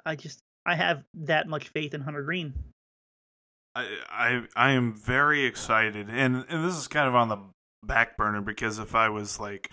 I 0.06 0.16
just 0.16 0.40
I 0.66 0.76
have 0.76 1.04
that 1.16 1.48
much 1.48 1.70
faith 1.70 1.94
in 1.94 2.02
Hunter 2.02 2.22
Greene. 2.22 2.54
I, 3.78 4.44
I 4.56 4.72
am 4.72 4.94
very 4.94 5.46
excited, 5.46 6.10
and 6.10 6.46
and 6.50 6.66
this 6.66 6.76
is 6.76 6.88
kind 6.88 7.08
of 7.08 7.16
on 7.16 7.30
the 7.30 7.38
back 7.84 8.18
burner 8.18 8.42
because 8.42 8.80
if 8.80 8.96
I 8.96 9.10
was 9.10 9.40
like 9.40 9.70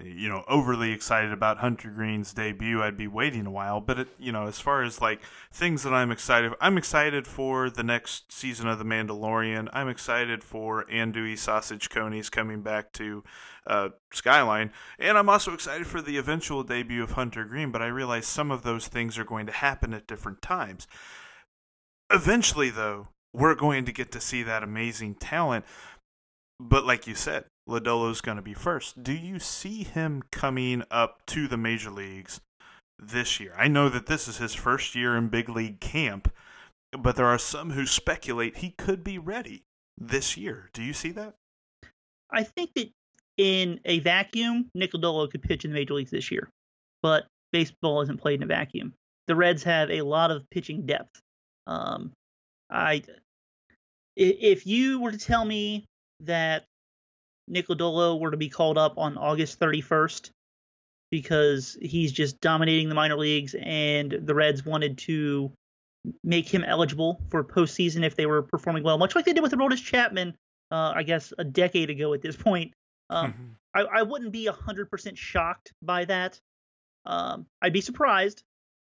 you 0.00 0.28
know 0.28 0.44
overly 0.46 0.92
excited 0.92 1.32
about 1.32 1.58
Hunter 1.58 1.90
Greene's 1.90 2.32
debut, 2.32 2.82
I'd 2.82 2.96
be 2.96 3.08
waiting 3.08 3.46
a 3.46 3.50
while. 3.50 3.80
But 3.80 3.98
it, 3.98 4.08
you 4.18 4.30
know, 4.30 4.46
as 4.46 4.60
far 4.60 4.82
as 4.82 5.00
like 5.00 5.20
things 5.52 5.82
that 5.82 5.92
I'm 5.92 6.12
excited, 6.12 6.52
I'm 6.60 6.78
excited 6.78 7.26
for 7.26 7.70
the 7.70 7.82
next 7.82 8.32
season 8.32 8.68
of 8.68 8.78
The 8.78 8.84
Mandalorian. 8.84 9.68
I'm 9.72 9.88
excited 9.88 10.44
for 10.44 10.84
Andouille 10.86 11.38
Sausage 11.38 11.90
Coney's 11.90 12.30
coming 12.30 12.62
back 12.62 12.92
to 12.92 13.24
uh, 13.66 13.88
Skyline, 14.12 14.70
and 14.98 15.18
I'm 15.18 15.28
also 15.28 15.52
excited 15.52 15.86
for 15.86 16.00
the 16.00 16.18
eventual 16.18 16.62
debut 16.62 17.02
of 17.02 17.12
Hunter 17.12 17.44
Greene. 17.44 17.72
But 17.72 17.82
I 17.82 17.88
realize 17.88 18.26
some 18.26 18.50
of 18.50 18.62
those 18.62 18.86
things 18.86 19.18
are 19.18 19.24
going 19.24 19.46
to 19.46 19.52
happen 19.52 19.92
at 19.92 20.06
different 20.06 20.40
times. 20.42 20.86
Eventually, 22.12 22.70
though, 22.70 23.08
we're 23.32 23.54
going 23.54 23.84
to 23.84 23.92
get 23.92 24.12
to 24.12 24.20
see 24.20 24.42
that 24.42 24.62
amazing 24.62 25.14
talent. 25.14 25.64
But 26.58 26.84
like 26.84 27.06
you 27.06 27.14
said, 27.14 27.44
Lodolo's 27.68 28.20
going 28.20 28.36
to 28.36 28.42
be 28.42 28.54
first. 28.54 29.02
Do 29.02 29.12
you 29.12 29.38
see 29.38 29.84
him 29.84 30.22
coming 30.30 30.82
up 30.90 31.24
to 31.26 31.48
the 31.48 31.56
major 31.56 31.90
leagues 31.90 32.40
this 32.98 33.40
year? 33.40 33.54
I 33.56 33.68
know 33.68 33.88
that 33.88 34.06
this 34.06 34.28
is 34.28 34.38
his 34.38 34.54
first 34.54 34.94
year 34.94 35.16
in 35.16 35.28
big 35.28 35.48
league 35.48 35.80
camp, 35.80 36.32
but 36.92 37.16
there 37.16 37.26
are 37.26 37.38
some 37.38 37.70
who 37.70 37.86
speculate 37.86 38.58
he 38.58 38.70
could 38.70 39.04
be 39.04 39.18
ready 39.18 39.62
this 39.96 40.36
year. 40.36 40.68
Do 40.72 40.82
you 40.82 40.92
see 40.92 41.12
that? 41.12 41.34
I 42.30 42.42
think 42.42 42.74
that 42.74 42.90
in 43.36 43.80
a 43.84 44.00
vacuum, 44.00 44.68
Nick 44.74 44.92
Lodolo 44.92 45.30
could 45.30 45.42
pitch 45.42 45.64
in 45.64 45.70
the 45.70 45.78
major 45.78 45.94
leagues 45.94 46.10
this 46.10 46.30
year, 46.30 46.50
but 47.02 47.26
baseball 47.52 48.02
isn't 48.02 48.20
played 48.20 48.40
in 48.40 48.42
a 48.42 48.46
vacuum. 48.46 48.92
The 49.28 49.36
Reds 49.36 49.62
have 49.62 49.90
a 49.90 50.02
lot 50.02 50.30
of 50.30 50.48
pitching 50.50 50.86
depth. 50.86 51.20
Um, 51.66 52.12
I, 52.70 53.02
if 54.16 54.66
you 54.66 55.00
were 55.00 55.12
to 55.12 55.18
tell 55.18 55.44
me 55.44 55.86
that 56.20 56.64
Nick 57.48 57.68
Lodolo 57.68 58.18
were 58.18 58.30
to 58.30 58.36
be 58.36 58.48
called 58.48 58.78
up 58.78 58.94
on 58.96 59.16
August 59.16 59.58
31st 59.58 60.30
because 61.10 61.76
he's 61.82 62.12
just 62.12 62.40
dominating 62.40 62.88
the 62.88 62.94
minor 62.94 63.16
leagues 63.16 63.56
and 63.60 64.12
the 64.22 64.34
Reds 64.34 64.64
wanted 64.64 64.98
to 64.98 65.50
make 66.22 66.48
him 66.48 66.64
eligible 66.64 67.20
for 67.28 67.42
postseason 67.42 68.04
if 68.04 68.14
they 68.14 68.26
were 68.26 68.42
performing 68.42 68.82
well, 68.82 68.96
much 68.96 69.14
like 69.14 69.24
they 69.24 69.32
did 69.32 69.42
with 69.42 69.52
Aroldis 69.52 69.84
Chapman, 69.84 70.34
uh, 70.70 70.92
I 70.94 71.02
guess 71.02 71.32
a 71.38 71.44
decade 71.44 71.90
ago 71.90 72.14
at 72.14 72.22
this 72.22 72.36
point. 72.36 72.72
Um. 73.10 73.56
I, 73.74 73.82
I, 73.82 74.02
wouldn't 74.02 74.32
be 74.32 74.48
100% 74.48 75.16
shocked 75.16 75.72
by 75.82 76.04
that. 76.06 76.40
Um, 77.06 77.46
I'd 77.62 77.72
be 77.72 77.80
surprised, 77.80 78.42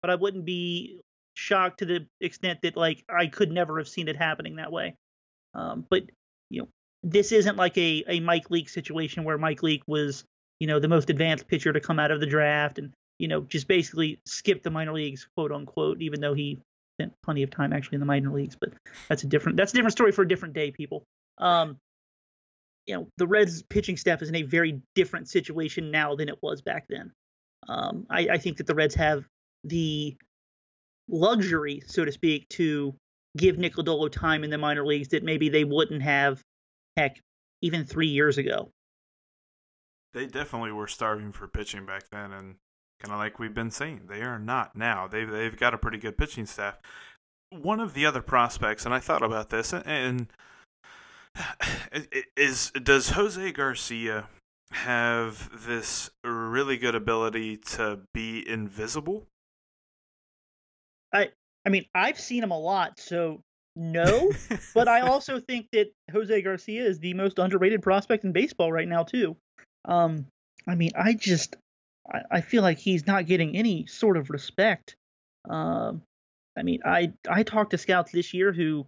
but 0.01 0.11
I 0.11 0.15
wouldn't 0.15 0.45
be 0.45 1.01
shocked 1.35 1.79
to 1.79 1.87
the 1.87 2.07
extent 2.21 2.61
that 2.63 2.77
like 2.77 3.05
I 3.09 3.27
could 3.27 3.51
never 3.51 3.79
have 3.79 3.89
seen 3.89 4.09
it 4.09 4.17
happening 4.17 4.57
that 4.57 4.73
way. 4.73 4.97
Um, 5.55 5.87
but 5.89 6.05
you 6.51 6.63
know, 6.63 6.69
this 7.03 7.33
isn't 7.33 7.57
like 7.57 7.77
a, 7.79 8.05
a 8.09 8.21
Mike 8.21 8.51
Leake 8.51 8.69
situation 8.69 9.25
where 9.25 9.39
Mike 9.39 9.63
Leake 9.63 9.83
was, 9.87 10.25
you 10.61 10.67
know, 10.67 10.79
the 10.79 10.89
most 10.89 11.11
advanced 11.11 11.49
pitcher 11.49 11.73
to 11.73 11.81
come 11.81 11.99
out 11.99 12.11
of 12.11 12.21
the 12.21 12.27
draft 12.27 12.79
and, 12.79 12.93
you 13.19 13.29
know, 13.29 13.43
just 13.43 13.69
basically 13.69 14.21
skip 14.25 14.63
the 14.63 14.71
minor 14.71 14.93
leagues, 14.93 15.27
quote 15.37 15.53
unquote, 15.53 16.01
even 16.01 16.21
though 16.21 16.35
he 16.35 16.59
spent 16.97 17.13
plenty 17.23 17.43
of 17.43 17.51
time 17.51 17.73
actually 17.73 17.97
in 17.97 18.01
the 18.01 18.07
minor 18.07 18.31
leagues. 18.31 18.57
But 18.59 18.73
that's 19.09 19.25
a 19.25 19.27
different 19.27 19.57
that's 19.57 19.73
a 19.73 19.75
different 19.75 19.93
story 19.93 20.13
for 20.13 20.23
a 20.23 20.29
different 20.29 20.55
day, 20.55 20.71
people. 20.71 21.05
Um, 21.39 21.79
you 22.87 22.97
know, 22.97 23.09
the 23.17 23.27
Reds 23.27 23.63
pitching 23.63 23.97
staff 23.97 24.23
is 24.23 24.29
in 24.29 24.37
a 24.37 24.43
very 24.43 24.81
different 24.95 25.29
situation 25.29 25.91
now 25.91 26.17
than 26.17 26.29
it 26.29 26.39
was 26.43 26.63
back 26.63 26.87
then. 26.89 27.13
Um, 27.69 28.07
I, 28.11 28.29
I 28.33 28.39
think 28.39 28.57
that 28.57 28.67
the 28.67 28.75
Reds 28.75 28.97
have 28.97 29.25
the 29.65 30.17
luxury, 31.13 31.83
so 31.87 32.05
to 32.05 32.11
speak, 32.11 32.49
to 32.49 32.95
give 33.37 33.59
Nick 33.59 33.77
Lodolo 33.77 34.11
time 34.11 34.43
in 34.45 34.51
the 34.51 34.59
minor 34.59 34.85
leagues 34.85 35.09
that 35.09 35.23
maybe 35.23 35.49
they 35.49 35.65
wouldn't 35.65 36.03
have 36.03 36.43
heck, 36.97 37.21
even 37.61 37.85
three 37.85 38.09
years 38.09 38.39
ago. 38.39 38.71
They 40.13 40.27
definitely 40.27 40.73
were 40.73 40.89
starving 40.89 41.33
for 41.33 41.49
pitching 41.49 41.87
back 41.87 42.11
then, 42.11 42.33
and 42.33 42.57
kind 43.01 43.13
of 43.13 43.19
like 43.19 43.39
we've 43.39 43.55
been 43.55 43.71
saying, 43.71 44.03
they 44.09 44.23
are 44.23 44.39
not 44.39 44.77
now. 44.77 45.07
They've 45.07 45.31
they've 45.31 45.57
got 45.57 45.75
a 45.75 45.79
pretty 45.79 45.99
good 45.99 46.19
pitching 46.19 46.47
staff. 46.47 46.79
One 47.51 47.81
of 47.81 47.95
the 47.95 48.05
other 48.07 48.23
prospects, 48.23 48.85
and 48.85 48.95
I 48.95 48.99
thought 48.99 49.23
about 49.23 49.51
this, 49.51 49.73
and 49.73 50.29
is 52.37 52.71
does 52.73 53.11
Jose 53.11 53.53
Garcia 53.53 54.29
have 54.73 55.51
this 55.67 56.11
really 56.25 56.77
good 56.77 56.95
ability 56.95 57.57
to 57.57 58.01
be 58.13 58.47
invisible? 58.49 59.27
I 61.13 61.31
I 61.65 61.69
mean, 61.69 61.85
I've 61.95 62.19
seen 62.19 62.43
him 62.43 62.51
a 62.51 62.59
lot, 62.59 62.99
so 62.99 63.41
no, 63.77 64.31
but 64.75 64.89
I 64.89 65.01
also 65.01 65.41
think 65.41 65.69
that 65.73 65.93
Jose 66.13 66.43
Garcia 66.43 66.85
is 66.85 66.99
the 66.99 67.15
most 67.15 67.39
underrated 67.39 67.83
prospect 67.83 68.25
in 68.25 68.33
baseball 68.33 68.73
right 68.73 68.89
now 68.89 69.05
too. 69.05 69.37
Um, 69.85 70.27
I 70.67 70.75
mean, 70.75 70.91
I 70.97 71.15
just 71.15 71.57
I, 72.11 72.23
I 72.31 72.41
feel 72.41 72.63
like 72.63 72.79
he's 72.79 73.07
not 73.07 73.27
getting 73.27 73.57
any 73.57 73.87
sort 73.87 74.17
of 74.17 74.31
respect. 74.31 74.97
Um, 75.49 76.03
I 76.57 76.63
mean, 76.63 76.81
I 76.85 77.13
I 77.29 77.43
talked 77.43 77.71
to 77.71 77.79
scouts 77.79 78.13
this 78.13 78.35
year 78.35 78.53
who 78.53 78.87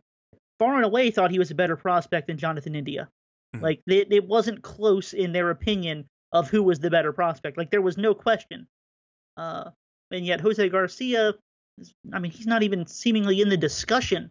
far 0.59 0.77
and 0.77 0.85
away 0.85 1.11
thought 1.11 1.31
he 1.31 1.39
was 1.39 1.51
a 1.51 1.55
better 1.55 1.77
prospect 1.77 2.29
than 2.29 2.39
Jonathan 2.39 2.75
India. 2.75 3.09
Mm-hmm. 3.55 3.65
Like 3.65 3.81
it, 3.87 4.13
it 4.13 4.27
wasn't 4.27 4.63
close 4.63 5.13
in 5.13 5.33
their 5.33 5.51
opinion 5.51 6.07
of 6.33 6.51
who 6.51 6.63
was 6.63 6.81
the 6.81 6.91
better 6.91 7.13
prospect. 7.13 7.57
Like 7.57 7.71
there 7.71 7.83
was 7.83 7.97
no 7.97 8.15
question. 8.15 8.67
Uh, 9.37 9.71
and 10.11 10.25
yet 10.25 10.41
Jose 10.41 10.69
Garcia, 10.69 11.35
I 12.13 12.19
mean, 12.19 12.31
he's 12.33 12.47
not 12.47 12.63
even 12.63 12.87
seemingly 12.87 13.41
in 13.41 13.49
the 13.49 13.57
discussion 13.57 14.31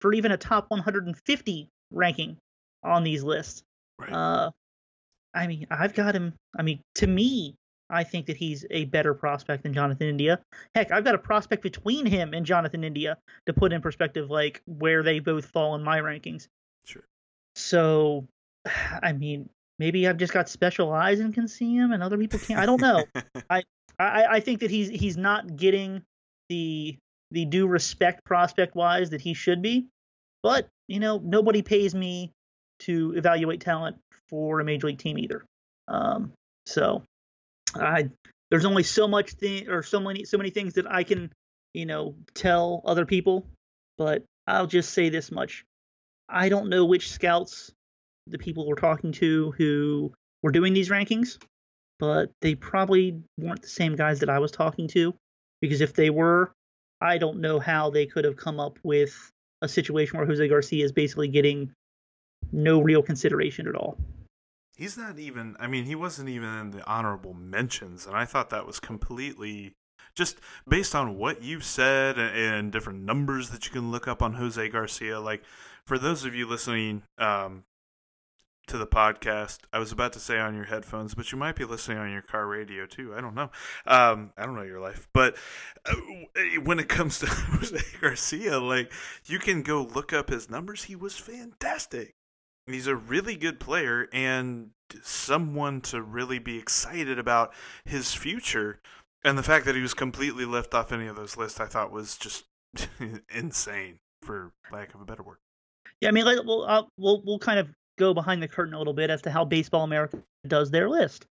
for 0.00 0.12
even 0.12 0.32
a 0.32 0.36
top 0.36 0.70
150 0.70 1.68
ranking 1.90 2.36
on 2.82 3.02
these 3.02 3.22
lists. 3.22 3.62
Right. 3.98 4.12
Uh, 4.12 4.50
I 5.34 5.46
mean, 5.46 5.66
I've 5.70 5.94
got 5.94 6.14
him. 6.14 6.34
I 6.58 6.62
mean, 6.62 6.80
to 6.96 7.06
me, 7.06 7.56
I 7.88 8.04
think 8.04 8.26
that 8.26 8.36
he's 8.36 8.64
a 8.70 8.84
better 8.86 9.14
prospect 9.14 9.62
than 9.62 9.72
Jonathan 9.74 10.08
India. 10.08 10.40
Heck, 10.74 10.90
I've 10.92 11.04
got 11.04 11.14
a 11.14 11.18
prospect 11.18 11.62
between 11.62 12.06
him 12.06 12.34
and 12.34 12.46
Jonathan 12.46 12.84
India 12.84 13.18
to 13.46 13.52
put 13.52 13.72
in 13.72 13.80
perspective, 13.80 14.30
like 14.30 14.62
where 14.66 15.02
they 15.02 15.18
both 15.18 15.46
fall 15.46 15.74
in 15.74 15.82
my 15.82 16.00
rankings. 16.00 16.48
Sure. 16.84 17.04
So, 17.56 18.26
I 19.02 19.12
mean, 19.12 19.48
maybe 19.78 20.06
I've 20.06 20.18
just 20.18 20.32
got 20.32 20.48
special 20.48 20.92
eyes 20.92 21.20
and 21.20 21.34
can 21.34 21.48
see 21.48 21.74
him, 21.74 21.92
and 21.92 22.02
other 22.02 22.18
people 22.18 22.38
can't. 22.38 22.60
I 22.60 22.66
don't 22.66 22.80
know. 22.80 23.04
I, 23.50 23.62
I 23.98 24.26
I 24.26 24.40
think 24.40 24.60
that 24.60 24.70
he's 24.70 24.88
he's 24.88 25.16
not 25.16 25.56
getting 25.56 26.02
the 26.50 26.98
the 27.30 27.46
due 27.46 27.66
respect 27.66 28.24
prospect 28.24 28.74
wise 28.74 29.10
that 29.10 29.20
he 29.22 29.32
should 29.32 29.62
be. 29.62 29.86
But, 30.42 30.68
you 30.88 31.00
know, 31.00 31.20
nobody 31.22 31.62
pays 31.62 31.94
me 31.94 32.32
to 32.80 33.14
evaluate 33.16 33.60
talent 33.60 33.96
for 34.28 34.60
a 34.60 34.64
major 34.64 34.88
league 34.88 34.98
team 34.98 35.18
either. 35.18 35.44
Um, 35.88 36.32
so 36.66 37.02
I 37.74 38.10
there's 38.50 38.64
only 38.64 38.82
so 38.82 39.06
much 39.06 39.30
thing 39.32 39.68
or 39.68 39.82
so 39.82 40.00
many 40.00 40.24
so 40.24 40.36
many 40.36 40.50
things 40.50 40.74
that 40.74 40.90
I 40.90 41.04
can, 41.04 41.32
you 41.72 41.86
know, 41.86 42.16
tell 42.34 42.82
other 42.84 43.06
people, 43.06 43.46
but 43.96 44.24
I'll 44.46 44.66
just 44.66 44.92
say 44.92 45.08
this 45.08 45.30
much. 45.30 45.64
I 46.28 46.48
don't 46.48 46.68
know 46.68 46.84
which 46.84 47.10
scouts 47.10 47.70
the 48.26 48.38
people 48.38 48.66
we're 48.66 48.74
talking 48.74 49.12
to 49.12 49.52
who 49.56 50.12
were 50.42 50.52
doing 50.52 50.72
these 50.72 50.88
rankings, 50.88 51.38
but 51.98 52.30
they 52.40 52.54
probably 52.54 53.20
weren't 53.38 53.62
the 53.62 53.68
same 53.68 53.94
guys 53.94 54.20
that 54.20 54.30
I 54.30 54.38
was 54.38 54.50
talking 54.50 54.88
to 54.88 55.14
because 55.60 55.80
if 55.80 55.94
they 55.94 56.10
were, 56.10 56.52
I 57.00 57.18
don't 57.18 57.40
know 57.40 57.58
how 57.58 57.90
they 57.90 58.06
could 58.06 58.24
have 58.24 58.36
come 58.36 58.60
up 58.60 58.78
with 58.82 59.32
a 59.62 59.68
situation 59.68 60.18
where 60.18 60.26
Jose 60.26 60.46
Garcia 60.48 60.84
is 60.84 60.92
basically 60.92 61.28
getting 61.28 61.72
no 62.52 62.80
real 62.80 63.02
consideration 63.02 63.68
at 63.68 63.74
all. 63.74 63.98
He's 64.76 64.96
not 64.96 65.18
even, 65.18 65.56
I 65.60 65.66
mean, 65.66 65.84
he 65.84 65.94
wasn't 65.94 66.30
even 66.30 66.48
in 66.58 66.70
the 66.70 66.86
honorable 66.86 67.34
mentions, 67.34 68.06
and 68.06 68.16
I 68.16 68.24
thought 68.24 68.50
that 68.50 68.66
was 68.66 68.80
completely 68.80 69.74
just 70.14 70.38
based 70.66 70.94
on 70.94 71.18
what 71.18 71.42
you've 71.42 71.64
said 71.64 72.18
and, 72.18 72.72
different 72.72 73.00
numbers 73.00 73.50
that 73.50 73.66
you 73.66 73.72
can 73.72 73.90
look 73.90 74.08
up 74.08 74.22
on 74.22 74.34
Jose 74.34 74.68
Garcia. 74.70 75.20
Like, 75.20 75.42
for 75.84 75.98
those 75.98 76.24
of 76.24 76.34
you 76.34 76.46
listening, 76.46 77.02
um, 77.18 77.64
to 78.70 78.78
the 78.78 78.86
podcast. 78.86 79.58
I 79.72 79.80
was 79.80 79.90
about 79.90 80.12
to 80.12 80.20
say 80.20 80.38
on 80.38 80.54
your 80.54 80.64
headphones, 80.64 81.14
but 81.14 81.32
you 81.32 81.38
might 81.38 81.56
be 81.56 81.64
listening 81.64 81.98
on 81.98 82.12
your 82.12 82.22
car 82.22 82.46
radio 82.46 82.86
too. 82.86 83.12
I 83.12 83.20
don't 83.20 83.34
know. 83.34 83.50
Um, 83.84 84.32
I 84.38 84.46
don't 84.46 84.54
know 84.54 84.62
your 84.62 84.78
life, 84.78 85.08
but 85.12 85.36
uh, 85.84 85.94
when 86.62 86.78
it 86.78 86.88
comes 86.88 87.18
to 87.18 87.26
Jose 87.28 87.76
Garcia, 88.00 88.60
like 88.60 88.92
you 89.26 89.40
can 89.40 89.62
go 89.62 89.82
look 89.82 90.12
up 90.12 90.30
his 90.30 90.48
numbers. 90.48 90.84
He 90.84 90.94
was 90.94 91.16
fantastic. 91.16 92.14
He's 92.68 92.86
a 92.86 92.94
really 92.94 93.34
good 93.34 93.58
player 93.58 94.08
and 94.12 94.70
someone 95.02 95.80
to 95.82 96.00
really 96.00 96.38
be 96.38 96.56
excited 96.56 97.18
about 97.18 97.52
his 97.84 98.14
future. 98.14 98.80
And 99.24 99.36
the 99.36 99.42
fact 99.42 99.66
that 99.66 99.74
he 99.74 99.82
was 99.82 99.94
completely 99.94 100.44
left 100.44 100.74
off 100.74 100.92
any 100.92 101.08
of 101.08 101.16
those 101.16 101.36
lists, 101.36 101.58
I 101.58 101.66
thought 101.66 101.90
was 101.90 102.16
just 102.16 102.44
insane, 103.34 103.98
for 104.22 104.52
lack 104.70 104.94
of 104.94 105.00
a 105.00 105.04
better 105.04 105.24
word. 105.24 105.38
Yeah, 106.00 106.08
I 106.08 106.12
mean, 106.12 106.24
like, 106.24 106.38
we'll, 106.44 106.64
uh, 106.64 106.84
we'll 106.96 107.20
we'll 107.26 107.38
kind 107.38 107.58
of 107.58 107.68
go 108.00 108.14
behind 108.14 108.42
the 108.42 108.48
curtain 108.48 108.74
a 108.74 108.78
little 108.78 108.94
bit 108.94 109.10
as 109.10 109.22
to 109.22 109.30
how 109.30 109.44
Baseball 109.44 109.84
America 109.84 110.18
does 110.46 110.70
their 110.70 110.88
list. 110.88 111.26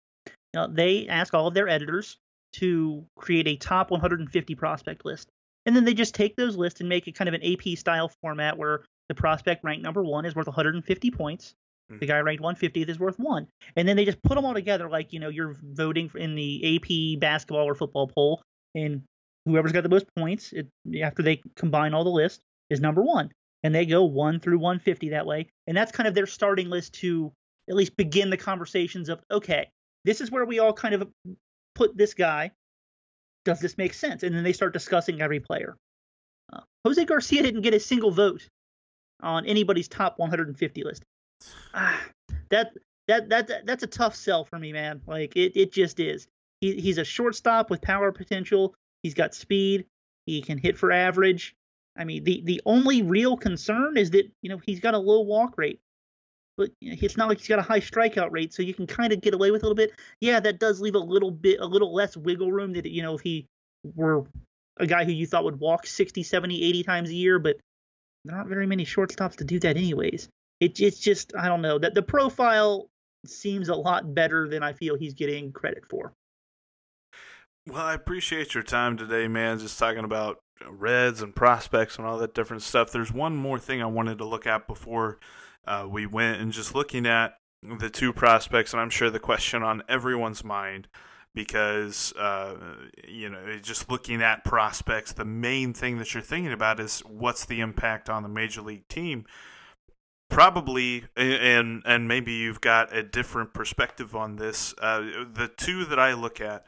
Now, 0.53 0.67
they 0.67 1.08
ask 1.08 1.34
all 1.34 1.47
of 1.47 1.53
their 1.53 1.67
editors 1.67 2.17
to 2.53 3.05
create 3.17 3.47
a 3.47 3.55
top 3.58 3.91
150 3.91 4.55
prospect 4.55 5.03
list, 5.05 5.27
and 5.65 5.75
then 5.75 5.84
they 5.84 5.93
just 5.93 6.15
take 6.15 6.36
those 6.36 6.55
lists 6.55 6.79
and 6.79 6.88
make 6.88 7.08
it 7.08 7.15
kind 7.15 7.27
of 7.27 7.34
an 7.34 7.43
AP 7.43 7.77
style 7.77 8.12
format 8.21 8.58
where 8.58 8.84
the 9.10 9.15
prospect 9.15 9.63
ranked 9.63 9.84
number 9.84 10.03
one 10.03 10.25
is 10.25 10.36
worth 10.36 10.47
150 10.47 11.12
points. 11.12 11.53
The 11.89 11.95
Mm-hmm. 11.95 12.05
guy 12.05 12.19
ranked 12.19 12.43
150th 12.43 12.88
is 12.88 12.99
worth 12.99 13.17
one, 13.17 13.47
and 13.75 13.88
then 13.88 13.95
they 13.95 14.05
just 14.05 14.21
put 14.21 14.36
them 14.36 14.45
all 14.45 14.53
together 14.53 14.88
like 14.88 15.12
you 15.12 15.19
know 15.19 15.29
you're 15.29 15.55
voting 15.63 16.12
in 16.13 16.36
the 16.36 16.75
AP 16.75 17.19
basketball 17.19 17.67
or 17.67 17.73
football 17.73 18.08
poll, 18.08 18.43
and 18.75 19.01
whoever's 19.45 19.71
got 19.71 19.82
the 19.82 19.89
most 19.89 20.05
points 20.15 20.53
it, 20.53 20.67
after 21.01 21.23
they 21.23 21.41
combine 21.55 21.95
all 21.95 22.03
the 22.03 22.12
lists 22.12 22.41
is 22.69 22.79
number 22.79 23.01
one 23.01 23.32
and 23.63 23.74
they 23.74 23.86
go 23.86 24.04
1 24.04 24.39
through 24.39 24.60
150 24.60 25.10
that 25.10 25.26
way. 25.26 25.48
And 25.67 25.76
that's 25.76 25.91
kind 25.91 26.08
of 26.08 26.13
their 26.13 26.28
starting 26.28 26.69
list 26.69 26.93
to 26.95 27.32
at 27.69 27.76
least 27.76 27.98
begin 27.98 28.30
the 28.30 28.38
conversations 28.38 29.10
of 29.10 29.22
okay 29.30 29.69
this 30.06 30.22
is 30.22 30.32
where 30.32 30.45
we 30.45 30.60
all 30.60 30.74
kind 30.74 30.95
of 30.95 31.08
put 31.76 31.98
this 31.98 32.13
guy. 32.13 32.52
Does 33.45 33.60
this 33.60 33.78
make 33.78 33.93
sense? 33.93 34.24
And 34.24 34.36
then 34.36 34.43
they 34.43 34.54
start 34.54 34.74
discussing 34.74 35.22
every 35.22 35.39
player. 35.39 35.78
Uh, 36.52 36.62
jose 36.84 37.04
garcia 37.06 37.43
didn't 37.43 37.62
get 37.62 37.74
a 37.74 37.80
single 37.80 38.12
vote 38.12 38.48
on 39.22 39.45
anybody's 39.45 39.88
top 39.88 40.17
150 40.17 40.84
list. 40.84 41.04
Ah, 41.74 42.02
that 42.50 42.74
that 43.08 43.30
that 43.30 43.65
that's 43.65 43.84
a 43.84 43.88
tough 43.88 44.15
sell 44.15 44.45
for 44.45 44.60
me 44.60 44.74
man. 44.74 45.02
Like 45.06 45.36
it, 45.36 45.54
it 45.56 45.72
just 45.72 46.00
is. 46.00 46.28
He, 46.62 46.80
he's 46.80 46.98
a 46.98 47.06
shortstop 47.06 47.69
with 47.69 47.82
power 47.82 48.12
potential. 48.12 48.76
He's 49.04 49.13
got 49.13 49.34
speed. 49.34 49.86
He 50.26 50.41
can 50.41 50.58
hit 50.58 50.78
for 50.78 50.91
average 50.91 51.56
I 51.99 52.05
mean, 52.05 52.23
the 52.23 52.41
the 52.45 52.62
only 52.65 53.01
real 53.01 53.35
concern 53.35 53.97
is 53.97 54.12
that 54.12 54.31
you 54.41 54.49
know 54.49 54.59
he's 54.65 54.79
got 54.79 54.93
a 54.93 54.97
low 54.97 55.19
walk 55.19 55.57
rate, 55.57 55.81
but 56.57 56.71
you 56.79 56.91
know, 56.91 56.97
it's 57.01 57.17
not 57.17 57.27
like 57.27 57.39
he's 57.39 57.49
got 57.49 57.59
a 57.59 57.63
high 57.63 57.81
strikeout 57.81 58.31
rate, 58.31 58.53
so 58.53 58.63
you 58.63 58.73
can 58.73 58.88
kind 58.88 59.12
of 59.12 59.21
get 59.21 59.33
away 59.33 59.51
with 59.51 59.62
a 59.62 59.65
little 59.65 59.75
bit. 59.75 59.91
Yeah, 60.21 60.39
that 60.39 60.59
does 60.59 60.79
leave 60.79 60.95
a 60.95 60.99
little 60.99 61.29
bit, 61.29 61.59
a 61.59 61.65
little 61.65 61.93
less 61.93 62.15
wiggle 62.15 62.51
room 62.51 62.73
that 62.73 62.85
you 62.85 63.03
know 63.03 63.15
if 63.15 63.21
he 63.21 63.45
were 63.95 64.25
a 64.77 64.88
guy 64.88 65.03
who 65.03 65.12
you 65.12 65.27
thought 65.27 65.43
would 65.43 65.59
walk 65.59 65.85
60, 65.85 66.23
70, 66.23 66.63
80 66.63 66.83
times 66.83 67.09
a 67.09 67.13
year, 67.13 67.38
but 67.38 67.57
there 68.23 68.38
aren't 68.38 68.47
very 68.47 68.65
many 68.65 68.85
shortstops 68.85 69.35
to 69.38 69.43
do 69.43 69.59
that 69.59 69.75
anyways. 69.75 70.29
It, 70.62 70.79
it's 70.79 70.99
just 70.99 71.33
I 71.38 71.47
don't 71.49 71.62
know 71.62 71.79
that 71.79 71.95
the 71.95 72.01
profile 72.01 72.88
seems 73.25 73.67
a 73.67 73.75
lot 73.75 74.15
better 74.15 74.47
than 74.47 74.63
I 74.63 74.71
feel 74.71 74.95
he's 74.95 75.13
getting 75.13 75.51
credit 75.51 75.83
for. 75.89 76.13
Well, 77.67 77.81
I 77.81 77.93
appreciate 77.93 78.53
your 78.53 78.63
time 78.63 78.95
today, 78.95 79.27
man. 79.27 79.59
Just 79.59 79.77
talking 79.77 80.05
about 80.05 80.39
Reds 80.67 81.22
and 81.22 81.36
prospects 81.36 81.98
and 81.98 82.06
all 82.06 82.17
that 82.17 82.34
different 82.34 82.63
stuff. 82.63 82.91
There's 82.91 83.12
one 83.12 83.36
more 83.36 83.60
thing 83.60 83.82
I 83.82 83.86
wanted 83.86 84.17
to 84.19 84.26
look 84.26 84.48
at 84.48 84.67
before 84.67 85.19
uh, 85.65 85.88
we 85.89 86.06
went, 86.06 86.41
and 86.41 86.52
just 86.52 86.76
looking 86.76 87.06
at 87.06 87.36
the 87.62 87.89
two 87.89 88.13
prospects, 88.13 88.74
and 88.74 88.82
I'm 88.82 88.89
sure 88.89 89.10
the 89.10 89.19
question 89.19 89.63
on 89.63 89.84
everyone's 89.88 90.43
mind 90.43 90.88
because 91.36 92.13
uh, 92.13 92.56
you 93.08 93.30
know 93.30 93.58
just 93.62 93.89
looking 93.89 94.22
at 94.22 94.43
prospects, 94.43 95.13
the 95.13 95.26
main 95.26 95.74
thing 95.74 95.98
that 96.00 96.13
you're 96.13 96.24
thinking 96.24 96.52
about 96.52 96.80
is 96.80 97.02
what's 97.02 97.45
the 97.45 97.62
impact 97.62 98.10
on 98.10 98.24
the 98.24 98.30
major 98.30 98.62
league 98.62 98.88
team. 98.88 99.26
Probably, 100.30 101.06
and 101.15 101.82
and 101.86 102.08
maybe 102.08 102.34
you've 102.34 102.62
got 102.62 102.95
a 102.95 103.04
different 103.04 103.54
perspective 103.54 104.15
on 104.15 104.36
this. 104.36 104.74
Uh, 104.80 105.02
the 105.34 105.52
two 105.56 105.86
that 105.86 106.00
I 106.00 106.13
look 106.13 106.39
at 106.39 106.67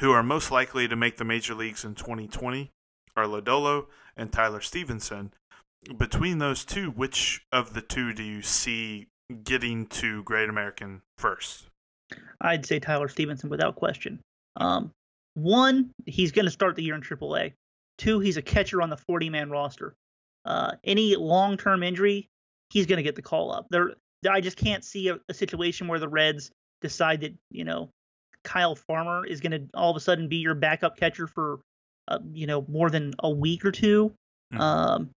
who 0.00 0.12
are 0.12 0.22
most 0.22 0.50
likely 0.50 0.86
to 0.86 0.94
make 0.94 1.16
the 1.16 1.24
major 1.24 1.54
leagues 1.54 1.84
in 1.84 1.94
2020 1.94 2.70
are 3.18 3.26
Lodolo 3.26 3.86
and 4.16 4.32
Tyler 4.32 4.60
Stephenson. 4.60 5.32
Between 5.96 6.38
those 6.38 6.64
two, 6.64 6.90
which 6.90 7.42
of 7.52 7.74
the 7.74 7.80
two 7.80 8.12
do 8.12 8.22
you 8.22 8.42
see 8.42 9.08
getting 9.44 9.86
to 9.86 10.22
Great 10.24 10.48
American 10.48 11.02
first? 11.18 11.66
I'd 12.40 12.66
say 12.66 12.80
Tyler 12.80 13.08
Stephenson 13.08 13.50
without 13.50 13.76
question. 13.76 14.20
Um, 14.56 14.90
one, 15.34 15.90
he's 16.06 16.32
going 16.32 16.46
to 16.46 16.50
start 16.50 16.76
the 16.76 16.82
year 16.82 16.94
in 16.94 17.02
AAA. 17.02 17.52
Two, 17.96 18.20
he's 18.20 18.36
a 18.36 18.42
catcher 18.42 18.82
on 18.82 18.90
the 18.90 18.96
40 18.96 19.30
man 19.30 19.50
roster. 19.50 19.94
Uh, 20.44 20.72
any 20.84 21.16
long 21.16 21.56
term 21.56 21.82
injury, 21.82 22.28
he's 22.70 22.86
going 22.86 22.96
to 22.96 23.02
get 23.02 23.16
the 23.16 23.22
call 23.22 23.52
up. 23.52 23.66
There, 23.70 23.92
I 24.28 24.40
just 24.40 24.56
can't 24.56 24.84
see 24.84 25.08
a, 25.08 25.18
a 25.28 25.34
situation 25.34 25.88
where 25.88 25.98
the 25.98 26.08
Reds 26.08 26.50
decide 26.80 27.20
that 27.22 27.34
you 27.50 27.64
know 27.64 27.90
Kyle 28.44 28.74
Farmer 28.74 29.26
is 29.26 29.40
going 29.40 29.52
to 29.52 29.68
all 29.74 29.90
of 29.90 29.96
a 29.96 30.00
sudden 30.00 30.28
be 30.28 30.36
your 30.36 30.54
backup 30.54 30.96
catcher 30.96 31.26
for 31.26 31.60
uh, 32.08 32.18
you 32.32 32.46
know 32.46 32.64
more 32.68 32.90
than 32.90 33.12
a 33.20 33.30
week 33.30 33.64
or 33.64 33.70
2 33.72 34.12
Mhm. 34.52 34.60
um, 34.60 35.10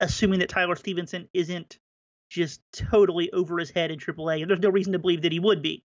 assuming 0.00 0.38
that 0.40 0.48
Tyler 0.48 0.76
Stephenson 0.76 1.28
isn't 1.34 1.78
just 2.30 2.60
totally 2.72 3.30
over 3.32 3.58
his 3.58 3.70
head 3.70 3.90
in 3.90 3.98
AAA, 3.98 4.42
and 4.42 4.50
there's 4.50 4.60
no 4.60 4.70
reason 4.70 4.92
to 4.92 4.98
believe 4.98 5.22
that 5.22 5.32
he 5.32 5.40
would 5.40 5.62
be. 5.62 5.82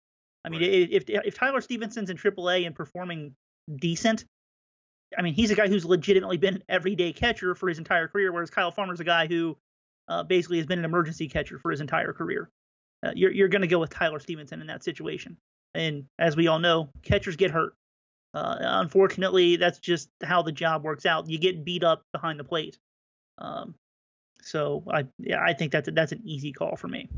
I 0.45 0.49
mean, 0.51 0.61
Right. 0.63 0.91
if 0.93 1.09
if 1.09 1.35
Tyler 1.37 1.61
Stephenson's 1.61 2.11
in 2.11 2.17
AAA 2.17 2.65
and 2.67 2.75
performing 2.75 3.35
decent, 3.77 4.25
I 5.17 5.23
mean, 5.23 5.35
he's 5.35 5.51
a 5.51 5.55
guy 5.55 5.69
who's 5.69 5.85
legitimately 5.85 6.37
been 6.39 6.55
an 6.57 6.63
everyday 6.69 7.13
catcher 7.13 7.55
for 7.55 7.69
his 7.69 7.79
entire 7.79 8.09
career, 8.09 8.33
whereas 8.33 8.51
Kyle 8.51 8.71
Farmer's 8.71 9.01
a 9.01 9.05
guy 9.05 9.27
who 9.27 9.57
uh, 10.09 10.23
basically 10.23 10.57
has 10.59 10.67
been 10.67 10.79
an 10.79 10.85
emergency 10.85 11.29
catcher 11.29 11.59
for 11.59 11.71
his 11.71 11.81
entire 11.81 12.13
career. 12.13 12.49
Uh, 13.03 13.13
you're 13.15 13.31
you're 13.33 13.49
going 13.49 13.63
to 13.63 13.69
go 13.69 13.79
with 13.79 13.91
Tyler 13.91 14.19
Stephenson 14.21 14.61
in 14.61 14.67
that 14.69 14.83
situation, 14.83 15.37
and 15.75 16.07
as 16.19 16.35
we 16.37 16.47
all 16.49 16.59
know, 16.59 16.89
catchers 17.03 17.37
get 17.37 17.51
hurt. 17.51 17.75
Uh, 18.35 18.57
unfortunately, 18.61 19.57
that's 19.57 19.79
just 19.79 20.11
how 20.23 20.43
the 20.43 20.53
job 20.53 20.85
works 20.85 21.07
out. 21.07 21.29
You 21.29 21.39
get 21.39 21.65
beat 21.65 21.83
up 21.83 22.03
behind 22.13 22.39
the 22.39 22.45
plate. 22.45 22.79
Um, 23.39 23.75
so 24.43 24.85
I 24.91 25.07
yeah, 25.19 25.43
I 25.43 25.53
think 25.55 25.73
that's 25.73 25.89
a, 25.89 25.91
that's 25.91 26.13
an 26.13 26.23
easy 26.25 26.53
call 26.53 26.77
for 26.77 26.89
me. 26.89 27.09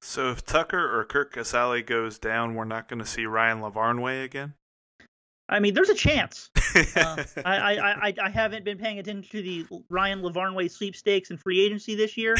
So 0.00 0.30
if 0.30 0.44
Tucker 0.44 0.98
or 0.98 1.04
Curt 1.04 1.32
Casali 1.32 1.84
goes 1.84 2.18
down, 2.18 2.54
we're 2.54 2.64
not 2.64 2.88
going 2.88 2.98
to 2.98 3.06
see 3.06 3.26
Ryan 3.26 3.60
Lavarnway 3.60 4.24
again. 4.24 4.54
I 5.48 5.60
mean, 5.60 5.74
there's 5.74 5.90
a 5.90 5.94
chance. 5.94 6.50
Uh, 6.96 7.24
I, 7.44 7.56
I, 7.56 8.08
I 8.08 8.14
I 8.22 8.30
haven't 8.30 8.64
been 8.64 8.78
paying 8.78 8.98
attention 8.98 9.30
to 9.30 9.42
the 9.42 9.66
Ryan 9.88 10.22
Lavarnway 10.22 10.70
sweepstakes 10.70 11.30
and 11.30 11.40
free 11.40 11.64
agency 11.64 11.94
this 11.94 12.16
year. 12.16 12.36